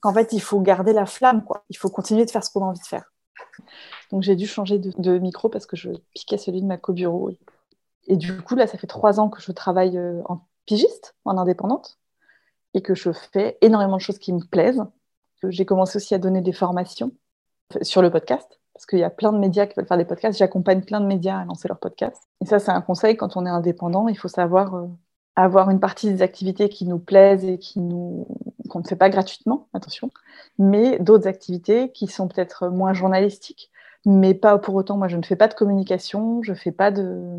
qu'en 0.00 0.12
fait 0.12 0.32
il 0.32 0.40
faut 0.40 0.60
garder 0.60 0.92
la 0.92 1.06
flamme, 1.06 1.44
il 1.70 1.76
faut 1.76 1.90
continuer 1.90 2.24
de 2.24 2.30
faire 2.30 2.44
ce 2.44 2.50
qu'on 2.50 2.62
a 2.62 2.66
envie 2.66 2.80
de 2.80 2.86
faire. 2.86 3.12
Donc 4.10 4.22
j'ai 4.22 4.36
dû 4.36 4.46
changer 4.46 4.78
de, 4.78 5.18
micro 5.18 5.48
parce 5.48 5.66
que 5.66 5.76
je 5.76 5.90
piquais 6.14 6.38
celui 6.38 6.60
de 6.60 6.66
ma 6.66 6.76
co-bureau. 6.76 7.30
Et 8.06 8.16
du 8.16 8.40
coup, 8.42 8.54
là, 8.54 8.66
ça 8.66 8.78
fait 8.78 8.86
trois 8.86 9.18
ans 9.18 9.30
que 9.30 9.40
je 9.40 9.50
travaille 9.52 9.96
euh, 9.96 10.20
en 10.26 10.46
pigiste, 10.66 11.16
en 11.24 11.38
indépendante 11.38 11.98
et 12.74 12.82
que 12.82 12.94
je 12.94 13.12
fais 13.12 13.56
énormément 13.60 13.96
de 13.96 14.02
choses 14.02 14.18
qui 14.18 14.32
me 14.32 14.44
plaisent. 14.44 14.84
J'ai 15.48 15.64
commencé 15.64 15.96
aussi 15.96 16.14
à 16.14 16.18
donner 16.18 16.40
des 16.40 16.52
formations 16.52 17.12
sur 17.82 18.02
le 18.02 18.10
podcast, 18.10 18.60
parce 18.74 18.86
qu'il 18.86 18.98
y 18.98 19.04
a 19.04 19.10
plein 19.10 19.32
de 19.32 19.38
médias 19.38 19.66
qui 19.66 19.74
veulent 19.76 19.86
faire 19.86 19.96
des 19.96 20.04
podcasts. 20.04 20.38
J'accompagne 20.38 20.82
plein 20.82 21.00
de 21.00 21.06
médias 21.06 21.38
à 21.38 21.44
lancer 21.44 21.68
leurs 21.68 21.78
podcasts. 21.78 22.28
Et 22.40 22.46
ça, 22.46 22.58
c'est 22.58 22.72
un 22.72 22.80
conseil 22.80 23.16
quand 23.16 23.36
on 23.36 23.46
est 23.46 23.50
indépendant. 23.50 24.08
Il 24.08 24.18
faut 24.18 24.28
savoir 24.28 24.74
euh, 24.74 24.86
avoir 25.36 25.70
une 25.70 25.80
partie 25.80 26.12
des 26.12 26.22
activités 26.22 26.68
qui 26.68 26.84
nous 26.84 26.98
plaisent 26.98 27.44
et 27.44 27.58
qui 27.58 27.80
nous 27.80 28.26
qu'on 28.68 28.80
ne 28.80 28.84
fait 28.84 28.96
pas 28.96 29.10
gratuitement, 29.10 29.68
attention, 29.74 30.10
mais 30.58 30.98
d'autres 30.98 31.28
activités 31.28 31.92
qui 31.92 32.06
sont 32.06 32.28
peut-être 32.28 32.68
moins 32.68 32.94
journalistiques, 32.94 33.70
mais 34.06 34.34
pas 34.34 34.58
pour 34.58 34.74
autant. 34.74 34.96
Moi, 34.96 35.08
je 35.08 35.16
ne 35.16 35.22
fais 35.22 35.36
pas 35.36 35.48
de 35.48 35.54
communication, 35.54 36.42
je 36.42 36.52
ne 36.52 36.56
fais 36.56 36.72
pas 36.72 36.90
de, 36.90 37.38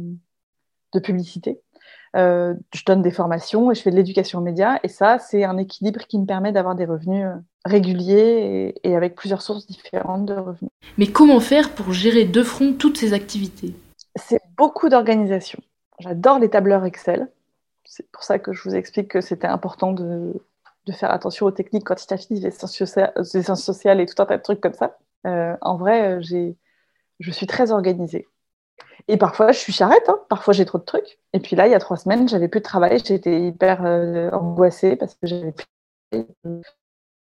de 0.93 1.00
publicité. 1.00 1.62
Euh, 2.15 2.54
je 2.73 2.84
donne 2.86 3.01
des 3.01 3.12
formations 3.12 3.71
et 3.71 3.75
je 3.75 3.82
fais 3.82 3.91
de 3.91 3.95
l'éducation 3.95 4.39
aux 4.39 4.41
médias. 4.41 4.80
Et 4.84 4.88
ça, 4.88 5.19
c'est 5.19 5.43
un 5.43 5.58
équilibre 5.58 6.01
qui 6.08 6.17
me 6.17 6.25
permet 6.25 6.51
d'avoir 6.51 6.75
des 6.75 6.86
revenus 6.86 7.25
euh, 7.25 7.36
réguliers 7.65 8.73
et, 8.84 8.95
avec 8.95 9.15
plusieurs 9.15 9.41
sources 9.41 9.67
différentes 9.67 10.25
de 10.25 10.34
revenus. 10.34 10.71
Mais 10.97 11.08
comment 11.08 11.39
faire 11.39 11.71
pour 11.73 11.91
gérer 11.91 12.23
de 12.25 12.43
front 12.43 12.73
toutes 12.73 12.97
ces 12.97 13.13
activités? 13.13 13.75
C'est 14.15 14.41
beaucoup 14.58 14.88
d'organisation. 14.88 15.60
J'adore 15.99 16.39
les 16.39 16.49
tableurs 16.49 16.86
Excel. 16.86 17.28
C'est 17.84 18.10
pour 18.12 18.23
ça 18.23 18.39
que 18.39 18.54
je 18.54 18.63
vous 18.63 18.75
explique 18.75 19.10
que 19.10 19.21
c'était 19.21 19.47
important 19.47 19.91
de, 19.91 20.34
faire 20.93 21.12
attention 21.12 21.47
aux 21.47 21.51
techniques 21.51 21.86
quantitatives, 21.86 22.41
les 22.41 22.51
sciences, 22.51 23.63
sociales 23.63 23.99
et 23.99 24.06
tout 24.06 24.21
un 24.21 24.25
tas 24.25 24.38
de 24.38 24.41
trucs 24.41 24.62
comme 24.62 24.73
ça. 24.73 24.97
Euh, 25.28 25.56
en 25.62 25.75
vrai, 25.75 26.21
je 26.21 27.32
suis 27.32 27.47
très 27.47 27.71
organisée. 27.71 28.28
Et 29.08 29.18
parfois, 29.18 29.52
je 29.52 29.60
suis 29.60 29.74
charrette, 29.74 30.10
hein. 30.10 30.20
parfois 30.30 30.54
j'ai 30.54 30.65
trop 30.65 30.80
de 30.80 30.84
trucs. 30.84 31.20
Et 31.34 31.39
puis 31.39 31.56
là, 31.56 31.68
il 31.68 31.72
y 31.72 31.76
a 31.76 31.80
trois 31.80 31.98
semaines, 31.98 32.28
j'avais 32.28 32.48
plus 32.48 32.60
de 32.60 32.65
travail, 32.65 33.00
j'étais 33.06 33.39
hyper 33.39 33.86
euh, 33.86 34.32
angoissée 34.32 34.96
parce 34.96 35.13
que 35.15 35.28
j'avais 35.28 35.54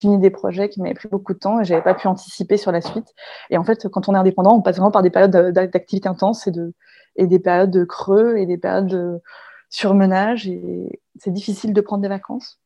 fini 0.01 0.19
des 0.19 0.31
projets 0.31 0.69
qui 0.69 0.81
m'avaient 0.81 0.95
pris 0.95 1.09
beaucoup 1.09 1.35
de 1.35 1.39
temps 1.39 1.61
et 1.61 1.65
j'avais 1.65 1.83
pas 1.83 1.95
pu 1.95 2.07
anticiper 2.07 2.57
sur 2.57 2.73
la 2.73 2.81
suite. 2.81 3.13
Et 3.51 3.59
en 3.59 3.65
fait, 3.65 3.89
quand 3.89 4.09
on 4.09 4.15
est 4.15 4.19
indépendant, 4.19 4.55
on 4.57 4.63
passe 4.63 4.77
vraiment 4.77 4.91
par 4.91 5.03
des 5.03 5.11
périodes 5.11 5.53
d'activité 5.53 6.09
intense 6.09 6.47
et, 6.47 6.53
de, 6.53 6.73
et 7.17 7.27
des 7.27 7.39
périodes 7.39 7.71
de 7.71 7.85
creux 7.85 8.37
et 8.39 8.47
des 8.47 8.59
périodes 8.59 8.87
de 8.87 9.21
surmenage. 9.69 10.49
Et 10.49 11.01
c'est 11.19 11.33
difficile 11.33 11.75
de 11.75 11.81
prendre 11.81 12.03
des 12.03 12.09
vacances. 12.09 12.61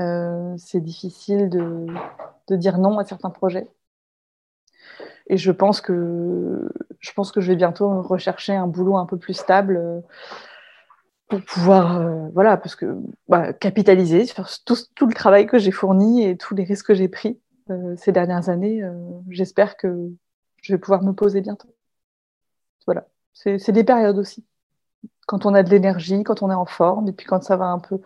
Euh, 0.00 0.54
c'est 0.56 0.80
difficile 0.80 1.50
de 1.50 2.56
dire 2.56 2.78
non 2.78 2.98
à 2.98 3.04
certains 3.04 3.30
projets. 3.30 3.66
Et 5.28 5.36
je 5.36 5.52
pense 5.52 5.80
que 5.80 6.68
je 7.02 7.12
pense 7.12 7.32
que 7.32 7.40
je 7.40 7.48
vais 7.48 7.56
bientôt 7.56 8.00
rechercher 8.00 8.54
un 8.54 8.66
boulot 8.66 8.96
un 8.96 9.06
peu 9.06 9.18
plus 9.18 9.34
stable 9.34 9.76
euh, 9.76 10.00
pour 11.28 11.42
pouvoir, 11.42 12.00
euh, 12.00 12.28
voilà, 12.32 12.56
parce 12.56 12.76
que 12.76 12.96
bah, 13.28 13.52
capitaliser 13.52 14.26
sur 14.26 14.48
tout, 14.64 14.76
tout, 14.94 15.06
le 15.06 15.14
travail 15.14 15.46
que 15.46 15.58
j'ai 15.58 15.72
fourni 15.72 16.24
et 16.24 16.36
tous 16.36 16.54
les 16.54 16.64
risques 16.64 16.86
que 16.86 16.94
j'ai 16.94 17.08
pris 17.08 17.40
euh, 17.70 17.94
ces 17.96 18.12
dernières 18.12 18.48
années. 18.48 18.82
J'espère 19.28 19.76
que 19.76 20.10
je 20.62 20.72
vais 20.72 20.78
pouvoir 20.78 21.02
me 21.02 21.12
poser 21.12 21.40
bientôt. 21.40 21.74
Voilà, 22.86 23.06
c'est 23.32 23.70
des 23.70 23.84
périodes 23.84 24.18
aussi. 24.18 24.44
Quand 25.26 25.46
on 25.46 25.54
a 25.54 25.62
de 25.62 25.70
l'énergie, 25.70 26.24
quand 26.24 26.42
on 26.42 26.50
est 26.50 26.54
en 26.54 26.66
forme, 26.66 27.08
et 27.08 27.12
puis 27.12 27.26
quand 27.26 27.42
ça 27.42 27.56
va 27.56 27.66
un 27.66 27.78
peu. 27.78 28.00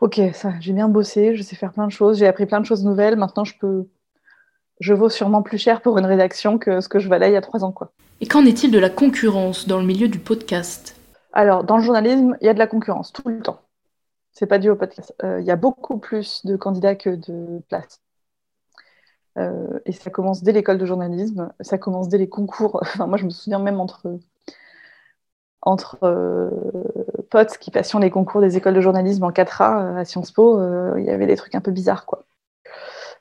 Ok, 0.00 0.20
ça, 0.32 0.52
j'ai 0.60 0.72
bien 0.72 0.88
bossé, 0.88 1.36
je 1.36 1.42
sais 1.42 1.56
faire 1.56 1.72
plein 1.72 1.86
de 1.86 1.92
choses, 1.92 2.18
j'ai 2.18 2.26
appris 2.26 2.46
plein 2.46 2.60
de 2.60 2.66
choses 2.66 2.84
nouvelles. 2.84 3.16
Maintenant, 3.16 3.44
je 3.44 3.58
peux 3.58 3.86
je 4.80 4.94
vaux 4.94 5.10
sûrement 5.10 5.42
plus 5.42 5.58
cher 5.58 5.82
pour 5.82 5.98
une 5.98 6.06
rédaction 6.06 6.58
que 6.58 6.80
ce 6.80 6.88
que 6.88 6.98
je 6.98 7.08
valais 7.08 7.30
il 7.30 7.34
y 7.34 7.36
a 7.36 7.42
trois 7.42 7.64
ans. 7.64 7.72
Quoi. 7.72 7.92
Et 8.20 8.26
qu'en 8.26 8.44
est-il 8.44 8.70
de 8.70 8.78
la 8.78 8.90
concurrence 8.90 9.68
dans 9.68 9.78
le 9.78 9.84
milieu 9.84 10.08
du 10.08 10.18
podcast? 10.18 10.96
Alors, 11.32 11.64
dans 11.64 11.76
le 11.76 11.82
journalisme, 11.82 12.36
il 12.40 12.46
y 12.46 12.48
a 12.48 12.54
de 12.54 12.58
la 12.58 12.66
concurrence 12.66 13.12
tout 13.12 13.28
le 13.28 13.40
temps. 13.40 13.60
C'est 14.32 14.46
pas 14.46 14.58
dû 14.58 14.70
au 14.70 14.76
podcast. 14.76 15.14
Euh, 15.22 15.40
il 15.40 15.46
y 15.46 15.50
a 15.50 15.56
beaucoup 15.56 15.98
plus 15.98 16.44
de 16.46 16.56
candidats 16.56 16.94
que 16.94 17.10
de 17.10 17.60
places. 17.68 18.00
Euh, 19.38 19.78
et 19.86 19.92
ça 19.92 20.10
commence 20.10 20.42
dès 20.42 20.52
l'école 20.52 20.78
de 20.78 20.86
journalisme, 20.86 21.52
ça 21.60 21.78
commence 21.78 22.08
dès 22.08 22.18
les 22.18 22.28
concours. 22.28 22.80
Enfin, 22.82 23.06
moi, 23.06 23.18
je 23.18 23.24
me 23.24 23.30
souviens 23.30 23.58
même 23.58 23.80
entre, 23.80 24.18
entre 25.62 25.98
euh, 26.02 26.50
potes 27.30 27.58
qui 27.58 27.70
passions 27.70 27.98
les 27.98 28.10
concours 28.10 28.40
des 28.40 28.56
écoles 28.56 28.74
de 28.74 28.80
journalisme 28.80 29.24
en 29.24 29.30
4A 29.30 29.98
à 29.98 30.04
Sciences 30.04 30.32
Po, 30.32 30.58
il 30.96 31.04
y 31.04 31.10
avait 31.10 31.26
des 31.26 31.36
trucs 31.36 31.54
un 31.54 31.60
peu 31.60 31.70
bizarres, 31.70 32.06
quoi. 32.06 32.24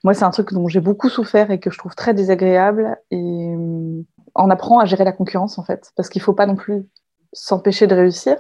Moi, 0.04 0.14
c'est 0.14 0.24
un 0.24 0.30
truc 0.32 0.54
dont 0.54 0.68
j'ai 0.68 0.80
beaucoup 0.80 1.10
souffert 1.10 1.52
et 1.52 1.60
que 1.60 1.70
je 1.70 1.78
trouve 1.78 1.96
très 1.96 2.14
désagréable. 2.14 2.98
Et 3.12 3.18
euh, 3.18 4.02
on 4.36 4.50
apprend 4.50 4.80
à 4.80 4.86
gérer 4.86 5.04
la 5.04 5.12
concurrence, 5.12 5.58
en 5.58 5.64
fait, 5.64 5.92
parce 5.96 6.10
qu'il 6.10 6.22
ne 6.22 6.24
faut 6.24 6.34
pas 6.34 6.46
non 6.46 6.56
plus 6.56 6.86
s'empêcher 7.34 7.86
de 7.88 7.96
réussir 7.96 8.38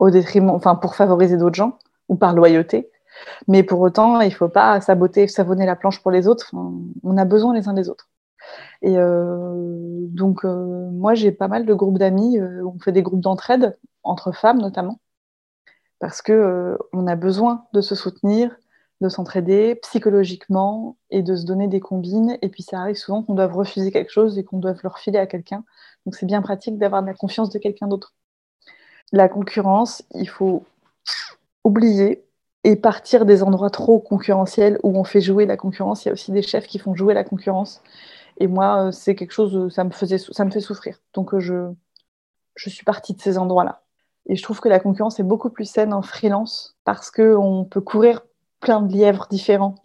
au 0.00 0.10
détriment, 0.10 0.50
enfin, 0.50 0.74
pour 0.74 0.96
favoriser 0.96 1.36
d'autres 1.36 1.56
gens 1.56 1.78
ou 2.08 2.16
par 2.16 2.34
loyauté. 2.34 2.90
Mais 3.48 3.62
pour 3.62 3.80
autant, 3.80 4.20
il 4.20 4.28
ne 4.28 4.34
faut 4.34 4.48
pas 4.48 4.80
saboter, 4.80 5.28
savonner 5.28 5.66
la 5.66 5.76
planche 5.76 6.02
pour 6.02 6.10
les 6.10 6.28
autres. 6.28 6.52
on 7.02 7.16
a 7.16 7.24
besoin 7.24 7.54
les 7.54 7.68
uns 7.68 7.74
des 7.74 7.88
autres. 7.88 8.08
Et 8.82 8.96
euh, 8.98 10.06
donc, 10.08 10.44
euh, 10.44 10.90
moi, 10.92 11.14
j'ai 11.14 11.32
pas 11.32 11.48
mal 11.48 11.66
de 11.66 11.74
groupes 11.74 11.98
d'amis. 11.98 12.40
on 12.40 12.78
fait 12.80 12.92
des 12.92 13.02
groupes 13.02 13.20
d'entraide 13.20 13.78
entre 14.02 14.32
femmes, 14.32 14.58
notamment, 14.58 15.00
parce 16.00 16.22
que 16.22 16.78
on 16.92 17.06
a 17.06 17.16
besoin 17.16 17.66
de 17.72 17.80
se 17.80 17.94
soutenir, 17.94 18.56
de 19.00 19.08
s'entraider 19.08 19.76
psychologiquement 19.76 20.96
et 21.10 21.22
de 21.22 21.36
se 21.36 21.44
donner 21.44 21.68
des 21.68 21.80
combines. 21.80 22.36
Et 22.42 22.48
puis 22.48 22.62
ça 22.62 22.80
arrive 22.80 22.96
souvent 22.96 23.22
qu'on 23.22 23.34
doive 23.34 23.54
refuser 23.54 23.92
quelque 23.92 24.10
chose 24.10 24.38
et 24.38 24.44
qu'on 24.44 24.58
doive 24.58 24.80
le 24.82 24.88
refiler 24.88 25.18
à 25.18 25.26
quelqu'un. 25.26 25.64
Donc 26.04 26.16
c'est 26.16 26.26
bien 26.26 26.42
pratique 26.42 26.78
d'avoir 26.78 27.02
de 27.02 27.06
la 27.06 27.14
confiance 27.14 27.50
de 27.50 27.58
quelqu'un 27.58 27.86
d'autre. 27.86 28.14
La 29.12 29.28
concurrence, 29.28 30.02
il 30.14 30.28
faut 30.28 30.64
oublier 31.64 32.24
et 32.64 32.76
partir 32.76 33.24
des 33.24 33.42
endroits 33.42 33.70
trop 33.70 34.00
concurrentiels 34.00 34.78
où 34.82 34.98
on 34.98 35.04
fait 35.04 35.20
jouer 35.20 35.46
la 35.46 35.56
concurrence. 35.56 36.04
Il 36.04 36.08
y 36.08 36.10
a 36.10 36.12
aussi 36.12 36.32
des 36.32 36.42
chefs 36.42 36.66
qui 36.66 36.78
font 36.78 36.94
jouer 36.94 37.14
la 37.14 37.24
concurrence. 37.24 37.82
Et 38.38 38.46
moi, 38.46 38.88
euh, 38.88 38.90
c'est 38.92 39.14
quelque 39.14 39.32
chose, 39.32 39.72
ça 39.72 39.84
me, 39.84 39.90
faisait, 39.90 40.18
ça 40.18 40.44
me 40.44 40.50
fait 40.50 40.60
souffrir. 40.60 40.98
Donc 41.14 41.34
euh, 41.34 41.40
je, 41.40 41.72
je 42.56 42.70
suis 42.70 42.84
partie 42.84 43.14
de 43.14 43.20
ces 43.20 43.38
endroits-là. 43.38 43.82
Et 44.26 44.36
je 44.36 44.42
trouve 44.42 44.60
que 44.60 44.68
la 44.68 44.80
concurrence 44.80 45.18
est 45.20 45.24
beaucoup 45.24 45.50
plus 45.50 45.64
saine 45.64 45.94
en 45.94 46.02
freelance 46.02 46.76
parce 46.84 47.10
qu'on 47.10 47.64
peut 47.64 47.80
courir 47.80 48.22
plein 48.60 48.80
de 48.80 48.92
lièvres 48.92 49.26
différents. 49.30 49.76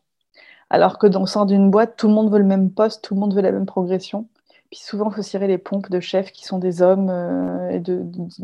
Alors 0.69 0.97
que 0.97 1.07
dans 1.07 1.21
le 1.21 1.27
sein 1.27 1.45
d'une 1.45 1.69
boîte, 1.69 1.95
tout 1.97 2.07
le 2.07 2.13
monde 2.13 2.31
veut 2.31 2.39
le 2.39 2.45
même 2.45 2.71
poste, 2.71 3.03
tout 3.03 3.13
le 3.13 3.19
monde 3.19 3.35
veut 3.35 3.41
la 3.41 3.51
même 3.51 3.65
progression. 3.65 4.27
Puis 4.71 4.79
souvent, 4.79 5.11
il 5.11 5.13
faut 5.15 5.21
cirer 5.21 5.47
les 5.47 5.59
pompes 5.59 5.91
de 5.91 5.99
chefs 5.99 6.31
qui 6.31 6.45
sont 6.45 6.57
des 6.57 6.81
hommes 6.81 7.11
euh, 7.11 7.79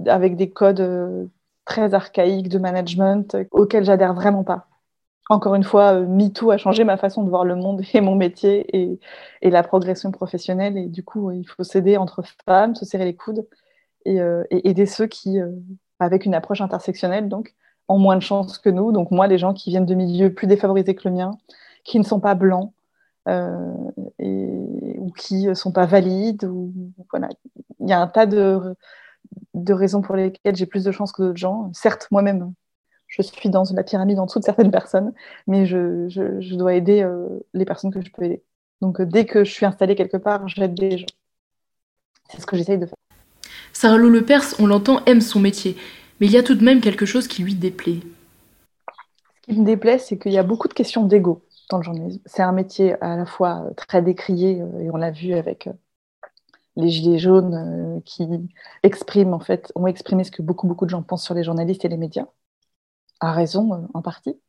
avec 0.06 0.36
des 0.36 0.52
codes 0.52 0.80
euh, 0.80 1.26
très 1.66 1.96
archaïques 1.96 2.50
de 2.50 2.60
management 2.60 3.34
euh, 3.34 3.46
auxquels 3.50 3.84
j'adhère 3.84 4.14
vraiment 4.14 4.44
pas. 4.44 4.68
Encore 5.30 5.56
une 5.56 5.64
fois, 5.64 6.02
MeToo 6.02 6.52
a 6.52 6.58
changé 6.58 6.84
ma 6.84 6.98
façon 6.98 7.24
de 7.24 7.30
voir 7.30 7.46
le 7.46 7.56
monde 7.56 7.82
et 7.96 8.02
mon 8.02 8.16
métier 8.16 8.66
et, 8.78 9.00
et 9.42 9.50
la 9.50 9.64
progression 9.64 10.12
professionnelle. 10.12 10.78
Et 10.78 10.86
du 10.86 11.04
coup, 11.04 11.32
il 11.32 11.46
faut 11.46 11.64
s'aider 11.64 11.98
entre 11.98 12.24
femmes, 12.46 12.76
se 12.76 12.86
serrer 12.86 13.06
les 13.06 13.16
coudes 13.16 13.48
et, 14.06 14.18
et 14.52 14.70
aider 14.70 14.86
ceux 14.86 15.08
qui, 15.08 15.40
avec 16.00 16.26
une 16.26 16.36
approche 16.36 16.62
intersectionnelle, 16.62 17.28
donc, 17.28 17.56
ont 17.90 17.98
moins 18.00 18.16
de 18.16 18.22
chance 18.22 18.58
que 18.58 18.70
nous. 18.70 18.92
Donc 18.92 19.12
moi, 19.12 19.28
les 19.28 19.38
gens 19.38 19.54
qui 19.54 19.72
viennent 19.72 19.86
de 19.86 19.96
milieux 19.96 20.34
plus 20.34 20.48
défavorisés 20.48 20.96
que 20.96 21.08
le 21.10 21.16
mien, 21.16 21.32
qui 21.84 22.00
ne 22.00 22.04
sont 22.04 22.20
pas 22.20 22.36
blancs, 22.36 22.72
euh, 23.28 23.74
et, 24.20 24.96
ou 25.00 25.12
qui 25.12 25.48
ne 25.48 25.54
sont 25.54 25.72
pas 25.72 25.86
valides. 25.86 26.50
Voilà. 27.12 27.30
Il 27.80 27.90
y 27.90 27.94
a 27.94 28.00
un 28.00 28.08
tas 28.08 28.26
de, 28.26 28.76
de 29.54 29.74
raisons 29.74 30.02
pour 30.02 30.16
lesquelles 30.16 30.56
j'ai 30.56 30.66
plus 30.66 30.84
de 30.84 30.92
chance 30.92 31.12
que 31.12 31.24
d'autres 31.24 31.38
gens. 31.38 31.72
Certes, 31.74 32.08
moi-même, 32.12 32.54
je 33.08 33.22
suis 33.22 33.50
dans 33.50 33.64
la 33.74 33.84
pyramide 33.84 34.20
en 34.20 34.26
dessous 34.26 34.40
de 34.40 34.46
certaines 34.46 34.72
personnes, 34.72 35.14
mais 35.48 35.66
je, 35.66 36.08
je, 36.10 36.56
dois 36.56 36.76
aider 36.76 37.02
euh, 37.02 37.28
les 37.54 37.66
personnes 37.66 37.92
que 37.92 38.02
je 38.02 38.12
peux 38.12 38.24
aider. 38.24 38.44
Donc, 38.82 39.02
euh, 39.02 39.06
dès 39.06 39.26
que 39.26 39.44
je 39.44 39.52
suis 39.52 39.66
installée 39.66 39.96
quelque 39.96 40.18
part, 40.18 40.48
j'aide 40.48 40.80
les 40.80 41.00
gens. 41.00 41.08
C'est 42.30 42.40
ce 42.40 42.46
que 42.46 42.56
j'essaye 42.56 42.78
de 42.78 42.86
faire. 42.86 42.96
Sarah 43.74 43.98
Lou 43.98 44.10
Le 44.10 44.24
Perse, 44.24 44.56
on 44.60 44.68
l'entend, 44.68 45.04
aime 45.06 45.22
son 45.22 45.40
métier, 45.40 45.76
mais 46.20 46.28
il 46.28 46.32
y 46.32 46.38
a 46.38 46.44
tout 46.44 46.56
de 46.56 46.64
même 46.64 46.82
quelque 46.82 47.06
chose 47.06 47.28
qui 47.28 47.44
lui 47.44 47.56
déplaît. 47.56 48.00
Ce 49.42 49.54
qui 49.54 49.60
me 49.60 49.66
déplaît, 49.66 49.98
c'est 49.98 50.18
qu'il 50.18 50.32
y 50.32 50.38
a 50.38 50.44
beaucoup 50.44 50.68
de 50.68 50.74
questions 50.74 51.06
d'ego 51.06 51.42
dans 51.70 51.78
le 51.78 51.84
journalisme. 51.84 52.22
C'est 52.26 52.44
un 52.44 52.52
métier 52.52 53.02
à 53.02 53.16
la 53.16 53.26
fois 53.26 53.70
très 53.76 54.02
décrié, 54.02 54.62
euh, 54.62 54.80
et 54.80 54.90
on 54.92 54.98
l'a 54.98 55.12
vu 55.12 55.34
avec 55.34 55.70
les 56.76 56.90
gilets 56.90 57.20
jaunes 57.20 58.02
qui 58.06 58.28
expriment, 58.84 59.34
en 59.34 59.40
fait, 59.40 59.72
ont 59.76 59.88
exprimé 59.88 60.24
ce 60.24 60.32
que 60.32 60.42
beaucoup, 60.42 60.68
beaucoup 60.68 60.86
de 60.86 60.90
gens 60.90 61.04
pensent 61.04 61.26
sur 61.26 61.34
les 61.34 61.44
journalistes 61.44 61.84
et 61.84 61.90
les 61.90 61.98
médias 61.98 62.28
a 63.20 63.32
raison 63.32 63.74
euh, 63.74 63.88
en 63.94 64.02
partie. 64.02 64.40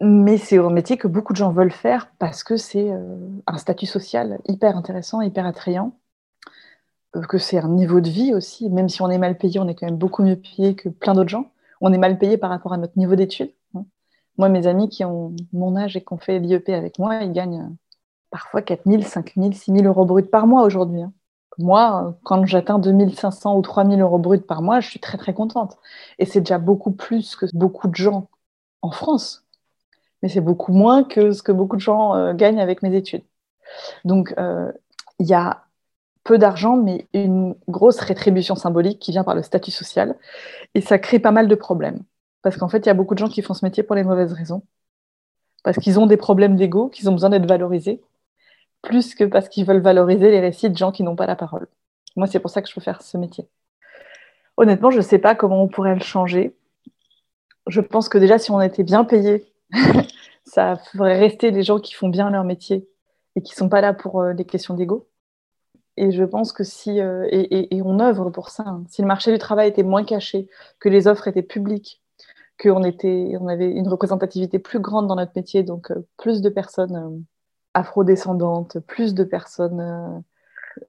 Mais 0.00 0.36
c'est 0.36 0.58
un 0.58 0.70
métier 0.70 0.98
que 0.98 1.08
beaucoup 1.08 1.32
de 1.32 1.38
gens 1.38 1.52
veulent 1.52 1.72
faire 1.72 2.12
parce 2.18 2.44
que 2.44 2.56
c'est 2.56 2.90
euh, 2.90 3.16
un 3.46 3.58
statut 3.58 3.86
social 3.86 4.38
hyper 4.46 4.76
intéressant, 4.76 5.22
hyper 5.22 5.46
attrayant, 5.46 5.86
euh, 5.86 6.01
que 7.28 7.38
c'est 7.38 7.58
un 7.58 7.68
niveau 7.68 8.00
de 8.00 8.08
vie 8.08 8.34
aussi. 8.34 8.70
Même 8.70 8.88
si 8.88 9.02
on 9.02 9.10
est 9.10 9.18
mal 9.18 9.36
payé, 9.36 9.60
on 9.60 9.68
est 9.68 9.74
quand 9.74 9.86
même 9.86 9.96
beaucoup 9.96 10.22
mieux 10.22 10.36
payé 10.36 10.74
que 10.74 10.88
plein 10.88 11.14
d'autres 11.14 11.28
gens. 11.28 11.50
On 11.80 11.92
est 11.92 11.98
mal 11.98 12.18
payé 12.18 12.38
par 12.38 12.50
rapport 12.50 12.72
à 12.72 12.78
notre 12.78 12.98
niveau 12.98 13.16
d'études. 13.16 13.52
Hein. 13.74 13.84
Moi, 14.38 14.48
mes 14.48 14.66
amis 14.66 14.88
qui 14.88 15.04
ont 15.04 15.34
mon 15.52 15.76
âge 15.76 15.96
et 15.96 16.00
qui 16.02 16.12
ont 16.12 16.18
fait 16.18 16.38
l'IEP 16.38 16.68
avec 16.70 16.98
moi, 16.98 17.22
ils 17.22 17.32
gagnent 17.32 17.70
parfois 18.30 18.62
4 18.62 18.82
000, 18.86 19.02
5 19.02 19.34
000, 19.36 19.52
6 19.52 19.72
000 19.72 19.84
euros 19.84 20.04
bruts 20.06 20.22
par 20.24 20.46
mois 20.46 20.62
aujourd'hui. 20.62 21.02
Hein. 21.02 21.12
Moi, 21.58 22.16
quand 22.22 22.46
j'atteins 22.46 22.78
2500 22.78 23.56
ou 23.56 23.62
3000 23.62 24.00
euros 24.00 24.18
bruts 24.18 24.40
par 24.40 24.62
mois, 24.62 24.80
je 24.80 24.88
suis 24.88 25.00
très 25.00 25.18
très 25.18 25.34
contente. 25.34 25.76
Et 26.18 26.24
c'est 26.24 26.40
déjà 26.40 26.58
beaucoup 26.58 26.92
plus 26.92 27.36
que 27.36 27.46
beaucoup 27.54 27.88
de 27.88 27.94
gens 27.94 28.28
en 28.80 28.90
France. 28.90 29.44
Mais 30.22 30.28
c'est 30.28 30.40
beaucoup 30.40 30.72
moins 30.72 31.04
que 31.04 31.32
ce 31.32 31.42
que 31.42 31.52
beaucoup 31.52 31.76
de 31.76 31.80
gens 31.80 32.14
euh, 32.14 32.32
gagnent 32.34 32.60
avec 32.60 32.82
mes 32.82 32.94
études. 32.96 33.24
Donc, 34.04 34.34
euh, 34.38 34.72
il 35.18 35.26
y 35.26 35.34
a 35.34 35.64
peu 36.24 36.38
d'argent, 36.38 36.76
mais 36.76 37.06
une 37.14 37.54
grosse 37.68 38.00
rétribution 38.00 38.54
symbolique 38.54 38.98
qui 38.98 39.10
vient 39.12 39.24
par 39.24 39.34
le 39.34 39.42
statut 39.42 39.70
social. 39.70 40.16
Et 40.74 40.80
ça 40.80 40.98
crée 40.98 41.18
pas 41.18 41.32
mal 41.32 41.48
de 41.48 41.54
problèmes. 41.54 42.02
Parce 42.42 42.56
qu'en 42.56 42.68
fait, 42.68 42.78
il 42.78 42.86
y 42.86 42.90
a 42.90 42.94
beaucoup 42.94 43.14
de 43.14 43.18
gens 43.18 43.28
qui 43.28 43.42
font 43.42 43.54
ce 43.54 43.64
métier 43.64 43.82
pour 43.82 43.96
les 43.96 44.04
mauvaises 44.04 44.32
raisons. 44.32 44.62
Parce 45.64 45.78
qu'ils 45.78 46.00
ont 46.00 46.06
des 46.06 46.16
problèmes 46.16 46.56
d'ego, 46.56 46.88
qu'ils 46.88 47.08
ont 47.08 47.12
besoin 47.12 47.30
d'être 47.30 47.46
valorisés 47.48 48.02
plus 48.82 49.14
que 49.14 49.24
parce 49.24 49.48
qu'ils 49.48 49.64
veulent 49.64 49.80
valoriser 49.80 50.30
les 50.30 50.40
récits 50.40 50.68
de 50.68 50.76
gens 50.76 50.92
qui 50.92 51.04
n'ont 51.04 51.16
pas 51.16 51.26
la 51.26 51.36
parole. 51.36 51.68
Moi, 52.16 52.26
c'est 52.26 52.40
pour 52.40 52.50
ça 52.50 52.60
que 52.60 52.68
je 52.68 52.74
veux 52.74 52.82
faire 52.82 53.00
ce 53.00 53.16
métier. 53.16 53.48
Honnêtement, 54.56 54.90
je 54.90 54.98
ne 54.98 55.02
sais 55.02 55.18
pas 55.18 55.34
comment 55.34 55.62
on 55.62 55.68
pourrait 55.68 55.94
le 55.94 56.02
changer. 56.02 56.54
Je 57.68 57.80
pense 57.80 58.08
que 58.08 58.18
déjà, 58.18 58.38
si 58.38 58.50
on 58.50 58.60
était 58.60 58.82
bien 58.82 59.04
payé, 59.04 59.46
ça 60.44 60.76
ferait 60.76 61.18
rester 61.18 61.50
les 61.52 61.62
gens 61.62 61.78
qui 61.78 61.94
font 61.94 62.08
bien 62.08 62.28
leur 62.30 62.44
métier 62.44 62.86
et 63.36 63.42
qui 63.42 63.52
ne 63.52 63.56
sont 63.56 63.68
pas 63.68 63.80
là 63.80 63.94
pour 63.94 64.20
euh, 64.20 64.34
des 64.34 64.44
questions 64.44 64.74
d'ego. 64.74 65.08
Et 65.96 66.10
je 66.10 66.24
pense 66.24 66.52
que 66.52 66.64
si, 66.64 67.00
euh, 67.00 67.26
et, 67.30 67.82
on 67.84 68.00
œuvre 68.00 68.30
pour 68.30 68.48
ça, 68.48 68.64
hein. 68.66 68.84
si 68.88 69.02
le 69.02 69.08
marché 69.08 69.30
du 69.30 69.38
travail 69.38 69.68
était 69.68 69.82
moins 69.82 70.04
caché, 70.04 70.48
que 70.80 70.88
les 70.88 71.06
offres 71.06 71.28
étaient 71.28 71.42
publiques, 71.42 72.02
qu'on 72.60 72.82
on 72.82 73.48
avait 73.48 73.70
une 73.70 73.88
représentativité 73.88 74.58
plus 74.58 74.80
grande 74.80 75.06
dans 75.06 75.16
notre 75.16 75.32
métier, 75.36 75.62
donc 75.62 75.90
euh, 75.90 76.06
plus 76.16 76.40
de 76.40 76.48
personnes 76.48 77.24
afrodescendantes, 77.74 78.78
plus 78.80 79.14
de 79.14 79.24
personnes 79.24 80.22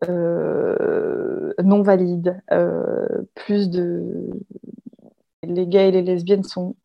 euh, 0.08 0.10
euh, 0.10 1.54
non 1.63 1.82
valides, 1.82 2.42
euh, 2.52 3.08
plus 3.36 3.70
de... 3.70 4.30
Les 5.44 5.68
gays 5.68 5.89
et 5.89 5.92
les 5.92 6.02
lesbiennes 6.02 6.44
sont 6.44 6.76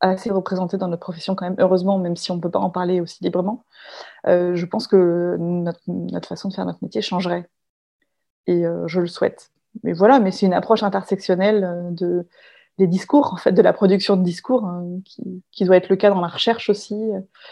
assez 0.00 0.30
représentés 0.30 0.76
dans 0.76 0.88
notre 0.88 1.02
profession 1.02 1.34
quand 1.34 1.46
même, 1.46 1.56
heureusement, 1.58 1.98
même 1.98 2.16
si 2.16 2.30
on 2.30 2.36
ne 2.36 2.40
peut 2.40 2.50
pas 2.50 2.58
en 2.58 2.70
parler 2.70 3.00
aussi 3.00 3.22
librement. 3.22 3.64
je 4.26 4.64
pense 4.66 4.86
que 4.86 5.36
notre, 5.38 6.28
façon 6.28 6.48
de 6.48 6.54
faire 6.54 6.66
notre 6.66 6.82
métier 6.82 7.02
changerait. 7.02 7.48
Et 8.46 8.64
je 8.86 9.00
le 9.00 9.06
souhaite. 9.06 9.50
Mais 9.82 9.92
voilà, 9.92 10.20
mais 10.20 10.30
c'est 10.30 10.46
une 10.46 10.54
approche 10.54 10.82
intersectionnelle 10.82 11.88
de, 11.92 12.26
des 12.78 12.86
discours, 12.86 13.32
en 13.32 13.36
fait, 13.36 13.52
de 13.52 13.62
la 13.62 13.72
production 13.72 14.16
de 14.16 14.22
discours, 14.22 14.64
hein, 14.64 15.00
qui, 15.52 15.64
doit 15.64 15.76
être 15.76 15.88
le 15.88 15.96
cas 15.96 16.10
dans 16.10 16.20
la 16.20 16.28
recherche 16.28 16.68
aussi. 16.68 16.94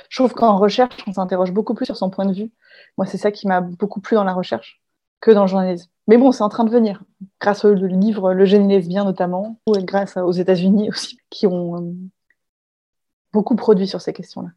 Je 0.09 0.19
trouve 0.19 0.35
qu'en 0.35 0.59
recherche, 0.59 1.03
on 1.07 1.13
s'interroge 1.13 1.53
beaucoup 1.53 1.75
plus 1.75 1.87
sur 1.87 1.97
son 1.97 2.11
point 2.11 2.27
de 2.27 2.35
vue. 2.35 2.53
Moi, 2.99 3.07
c'est 3.07 3.19
ça 3.19 3.33
qui 3.33 3.47
m'a 3.47 3.61
beaucoup 3.61 4.01
plu 4.01 4.17
dans 4.17 4.25
la 4.25 4.35
recherche 4.35 4.83
que 5.21 5.31
dans 5.31 5.43
le 5.43 5.49
journalisme. 5.49 5.91
Mais 6.07 6.19
bon, 6.19 6.33
c'est 6.33 6.43
en 6.43 6.51
train 6.51 6.65
de 6.65 6.71
venir, 6.71 7.03
grâce 7.41 7.65
au 7.65 7.73
livre 7.73 8.35
Le 8.35 8.45
génie 8.45 8.69
lesbien 8.69 9.05
notamment, 9.05 9.59
ou 9.67 9.73
grâce 9.79 10.19
aux 10.19 10.33
États-Unis 10.33 10.91
aussi, 10.91 11.19
qui 11.31 11.47
ont 11.47 11.77
euh, 11.77 11.93
beaucoup 13.35 13.57
produit 13.57 13.87
sur 13.87 14.01
ces 14.01 14.15
questions-là. 14.15 14.49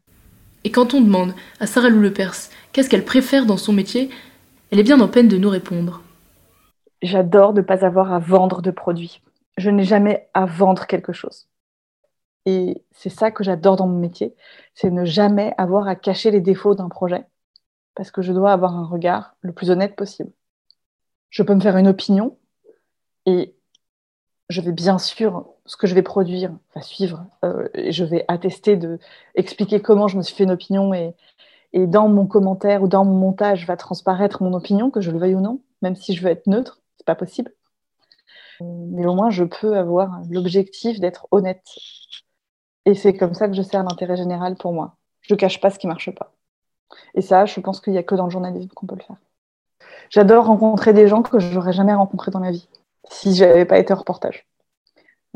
Et 0.64 0.70
quand 0.70 0.94
on 0.94 1.02
demande 1.02 1.34
à 1.60 1.66
Sarah 1.66 1.90
Lou 1.90 2.00
Lepers 2.00 2.48
qu'est-ce 2.72 2.88
qu'elle 2.88 3.04
préfère 3.04 3.44
dans 3.44 3.58
son 3.58 3.74
métier, 3.74 4.08
elle 4.70 4.78
est 4.78 4.84
bien 4.84 5.00
en 5.00 5.08
peine 5.08 5.28
de 5.28 5.36
nous 5.36 5.50
répondre. 5.50 6.02
J'adore 7.02 7.52
ne 7.52 7.60
pas 7.60 7.84
avoir 7.84 8.12
à 8.12 8.18
vendre 8.18 8.62
de 8.62 8.70
produits 8.70 9.20
je 9.58 9.70
n'ai 9.70 9.84
jamais 9.84 10.30
à 10.34 10.46
vendre 10.46 10.86
quelque 10.86 11.12
chose. 11.12 11.48
Et 12.46 12.84
c'est 12.92 13.10
ça 13.10 13.30
que 13.30 13.44
j'adore 13.44 13.76
dans 13.76 13.86
mon 13.86 13.98
métier, 13.98 14.34
c'est 14.74 14.90
ne 14.90 15.04
jamais 15.04 15.52
avoir 15.58 15.88
à 15.88 15.96
cacher 15.96 16.30
les 16.30 16.40
défauts 16.40 16.74
d'un 16.74 16.88
projet, 16.88 17.24
parce 17.94 18.10
que 18.10 18.22
je 18.22 18.32
dois 18.32 18.52
avoir 18.52 18.76
un 18.76 18.86
regard 18.86 19.36
le 19.40 19.52
plus 19.52 19.70
honnête 19.70 19.96
possible. 19.96 20.30
Je 21.30 21.42
peux 21.42 21.54
me 21.54 21.60
faire 21.60 21.76
une 21.76 21.88
opinion 21.88 22.38
et 23.26 23.54
je 24.48 24.60
vais 24.62 24.72
bien 24.72 24.98
sûr, 24.98 25.46
ce 25.68 25.76
que 25.76 25.86
je 25.86 25.94
vais 25.94 26.02
produire 26.02 26.50
va 26.74 26.82
suivre, 26.82 27.24
euh, 27.44 27.68
je 27.90 28.04
vais 28.04 28.24
attester 28.26 28.76
de 28.76 28.98
expliquer 29.36 29.80
comment 29.80 30.08
je 30.08 30.16
me 30.16 30.22
suis 30.22 30.34
fait 30.34 30.44
une 30.44 30.50
opinion 30.50 30.92
et, 30.92 31.14
et 31.72 31.86
dans 31.86 32.08
mon 32.08 32.26
commentaire 32.26 32.82
ou 32.82 32.88
dans 32.88 33.04
mon 33.04 33.16
montage 33.16 33.66
va 33.66 33.76
transparaître 33.76 34.42
mon 34.42 34.54
opinion, 34.54 34.90
que 34.90 35.00
je 35.00 35.12
le 35.12 35.18
veuille 35.18 35.36
ou 35.36 35.40
non, 35.40 35.60
même 35.82 35.94
si 35.94 36.14
je 36.14 36.22
veux 36.22 36.30
être 36.30 36.48
neutre, 36.48 36.80
c'est 36.96 37.06
pas 37.06 37.14
possible 37.14 37.52
mais 38.60 39.06
au 39.06 39.14
moins 39.14 39.30
je 39.30 39.44
peux 39.44 39.76
avoir 39.76 40.20
l'objectif 40.30 41.00
d'être 41.00 41.26
honnête. 41.30 41.64
Et 42.84 42.94
c'est 42.94 43.16
comme 43.16 43.34
ça 43.34 43.48
que 43.48 43.54
je 43.54 43.62
sers 43.62 43.82
l'intérêt 43.82 44.16
général 44.16 44.56
pour 44.56 44.72
moi. 44.72 44.96
Je 45.20 45.34
ne 45.34 45.38
cache 45.38 45.60
pas 45.60 45.70
ce 45.70 45.78
qui 45.78 45.86
ne 45.86 45.92
marche 45.92 46.10
pas. 46.14 46.32
Et 47.14 47.20
ça, 47.20 47.44
je 47.44 47.60
pense 47.60 47.80
qu'il 47.80 47.92
n'y 47.92 47.98
a 47.98 48.02
que 48.02 48.14
dans 48.14 48.24
le 48.24 48.30
journalisme 48.30 48.70
qu'on 48.74 48.86
peut 48.86 48.96
le 48.96 49.02
faire. 49.02 49.16
J'adore 50.10 50.46
rencontrer 50.46 50.94
des 50.94 51.06
gens 51.06 51.22
que 51.22 51.38
je 51.38 51.52
n'aurais 51.54 51.72
jamais 51.72 51.94
rencontrés 51.94 52.30
dans 52.30 52.40
ma 52.40 52.50
vie, 52.50 52.68
si 53.10 53.34
je 53.34 53.44
n'avais 53.44 53.66
pas 53.66 53.78
été 53.78 53.92
reportage. 53.92 54.46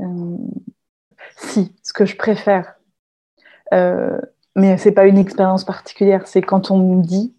Euh, 0.01 0.37
si, 1.37 1.75
ce 1.83 1.93
que 1.93 2.05
je 2.05 2.17
préfère, 2.17 2.75
euh, 3.75 4.19
mais 4.57 4.77
ce 4.77 4.89
n'est 4.89 4.95
pas 4.95 5.07
une 5.07 5.19
expérience 5.19 5.65
particulière, 5.65 6.27
c'est 6.27 6.43
quand 6.43 6.71
on 6.71 6.79
me 6.79 7.03
dit 7.03 7.35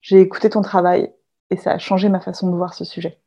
j'ai 0.00 0.20
écouté 0.20 0.50
ton 0.50 0.62
travail 0.62 1.12
et 1.50 1.56
ça 1.56 1.72
a 1.72 1.78
changé 1.78 2.08
ma 2.08 2.20
façon 2.20 2.50
de 2.50 2.56
voir 2.56 2.74
ce 2.74 2.84
sujet. 2.84 3.18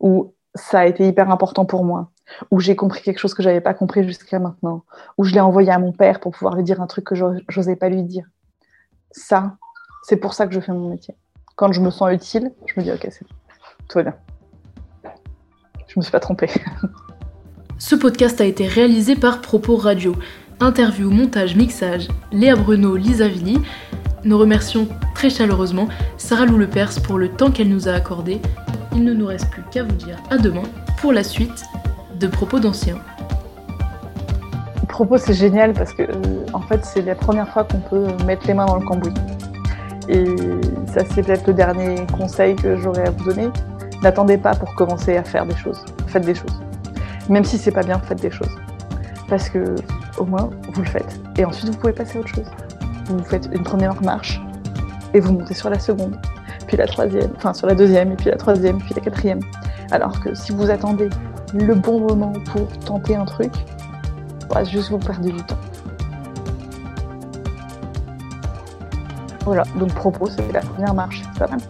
Ou 0.00 0.34
ça 0.54 0.80
a 0.80 0.86
été 0.86 1.06
hyper 1.06 1.30
important 1.30 1.64
pour 1.64 1.84
moi, 1.84 2.10
où 2.50 2.60
j'ai 2.60 2.76
compris 2.76 3.02
quelque 3.02 3.18
chose 3.18 3.34
que 3.34 3.42
j'avais 3.42 3.60
pas 3.60 3.74
compris 3.74 4.04
jusqu'à 4.04 4.38
maintenant, 4.38 4.84
où 5.18 5.24
je 5.24 5.34
l'ai 5.34 5.40
envoyé 5.40 5.70
à 5.70 5.78
mon 5.78 5.92
père 5.92 6.20
pour 6.20 6.32
pouvoir 6.32 6.56
lui 6.56 6.64
dire 6.64 6.80
un 6.80 6.86
truc 6.86 7.04
que 7.04 7.14
j'osais 7.48 7.76
pas 7.76 7.88
lui 7.88 8.02
dire. 8.02 8.26
Ça, 9.10 9.56
c'est 10.02 10.16
pour 10.16 10.34
ça 10.34 10.46
que 10.46 10.54
je 10.54 10.60
fais 10.60 10.72
mon 10.72 10.90
métier. 10.90 11.16
Quand 11.56 11.72
je 11.72 11.80
me 11.80 11.90
sens 11.90 12.12
utile, 12.12 12.52
je 12.66 12.78
me 12.78 12.84
dis 12.84 12.92
ok, 12.92 13.06
c'est 13.10 13.26
tout 13.88 13.98
va 13.98 14.02
bien. 14.02 14.14
Je 15.86 15.98
me 15.98 16.02
suis 16.02 16.12
pas 16.12 16.20
trompée. 16.20 16.50
Ce 17.78 17.94
podcast 17.94 18.40
a 18.40 18.44
été 18.44 18.66
réalisé 18.66 19.16
par 19.16 19.40
Propos 19.40 19.76
Radio. 19.76 20.14
Interview, 20.60 21.10
montage, 21.10 21.56
mixage, 21.56 22.08
Léa 22.32 22.56
Bruno, 22.56 22.96
Lisa 22.96 23.28
Villy. 23.28 23.58
Nous 24.24 24.38
remercions 24.38 24.88
très 25.14 25.28
chaleureusement 25.28 25.88
Sarah 26.16 26.46
Lou 26.46 26.56
Lepers 26.56 27.02
pour 27.02 27.18
le 27.18 27.28
temps 27.28 27.50
qu'elle 27.50 27.68
nous 27.68 27.88
a 27.88 27.92
accordé 27.92 28.40
il 28.94 29.04
ne 29.04 29.12
nous 29.12 29.26
reste 29.26 29.50
plus 29.50 29.62
qu'à 29.70 29.82
vous 29.82 29.94
dire 29.96 30.16
à 30.30 30.38
demain 30.38 30.62
pour 31.00 31.12
la 31.12 31.24
suite 31.24 31.64
de 32.18 32.26
Propos 32.26 32.60
d'anciens. 32.60 32.98
Propos, 34.88 35.18
c'est 35.18 35.34
génial 35.34 35.72
parce 35.72 35.92
que, 35.92 36.02
euh, 36.02 36.46
en 36.52 36.60
fait, 36.60 36.84
c'est 36.84 37.02
la 37.02 37.16
première 37.16 37.48
fois 37.48 37.64
qu'on 37.64 37.80
peut 37.80 38.06
mettre 38.24 38.46
les 38.46 38.54
mains 38.54 38.66
dans 38.66 38.76
le 38.76 38.86
cambouis. 38.86 39.12
Et 40.08 40.24
ça, 40.86 41.00
c'est 41.12 41.22
peut-être 41.22 41.46
le 41.48 41.54
dernier 41.54 42.06
conseil 42.16 42.54
que 42.54 42.76
j'aurais 42.76 43.08
à 43.08 43.10
vous 43.10 43.24
donner. 43.24 43.48
N'attendez 44.02 44.38
pas 44.38 44.54
pour 44.54 44.72
commencer 44.76 45.16
à 45.16 45.24
faire 45.24 45.46
des 45.46 45.56
choses. 45.56 45.84
Faites 46.06 46.24
des 46.24 46.34
choses. 46.34 46.63
Même 47.28 47.44
si 47.44 47.58
c'est 47.58 47.72
pas 47.72 47.82
bien, 47.82 47.98
faites 47.98 48.20
des 48.20 48.30
choses. 48.30 48.54
Parce 49.28 49.48
que, 49.48 49.74
au 50.18 50.24
moins, 50.24 50.50
vous 50.72 50.82
le 50.82 50.88
faites. 50.88 51.20
Et 51.36 51.44
ensuite, 51.44 51.70
vous 51.70 51.78
pouvez 51.78 51.92
passer 51.92 52.18
à 52.18 52.20
autre 52.20 52.28
chose. 52.28 52.50
Vous 53.06 53.22
faites 53.24 53.48
une 53.52 53.62
première 53.62 54.00
marche 54.02 54.40
et 55.12 55.20
vous 55.20 55.32
montez 55.32 55.54
sur 55.54 55.70
la 55.70 55.78
seconde 55.78 56.18
puis 56.66 56.76
la 56.76 56.86
troisième, 56.86 57.30
enfin 57.36 57.54
sur 57.54 57.66
la 57.66 57.74
deuxième, 57.74 58.12
et 58.12 58.16
puis 58.16 58.30
la 58.30 58.36
troisième, 58.36 58.78
puis 58.78 58.94
la 58.94 59.00
quatrième. 59.00 59.40
Alors 59.90 60.20
que 60.20 60.34
si 60.34 60.52
vous 60.52 60.70
attendez 60.70 61.08
le 61.52 61.74
bon 61.74 62.00
moment 62.00 62.32
pour 62.52 62.66
tenter 62.78 63.16
un 63.16 63.24
truc, 63.24 63.52
bah, 64.48 64.64
juste 64.64 64.90
vous 64.90 64.98
perdez 64.98 65.32
du 65.32 65.42
temps. 65.42 65.58
Voilà, 69.44 69.64
donc 69.76 69.92
propos, 69.94 70.26
c'est 70.26 70.52
la 70.52 70.60
première 70.60 70.94
marche, 70.94 71.22
c'est 71.32 71.38
pas 71.38 71.48
mal. 71.48 71.60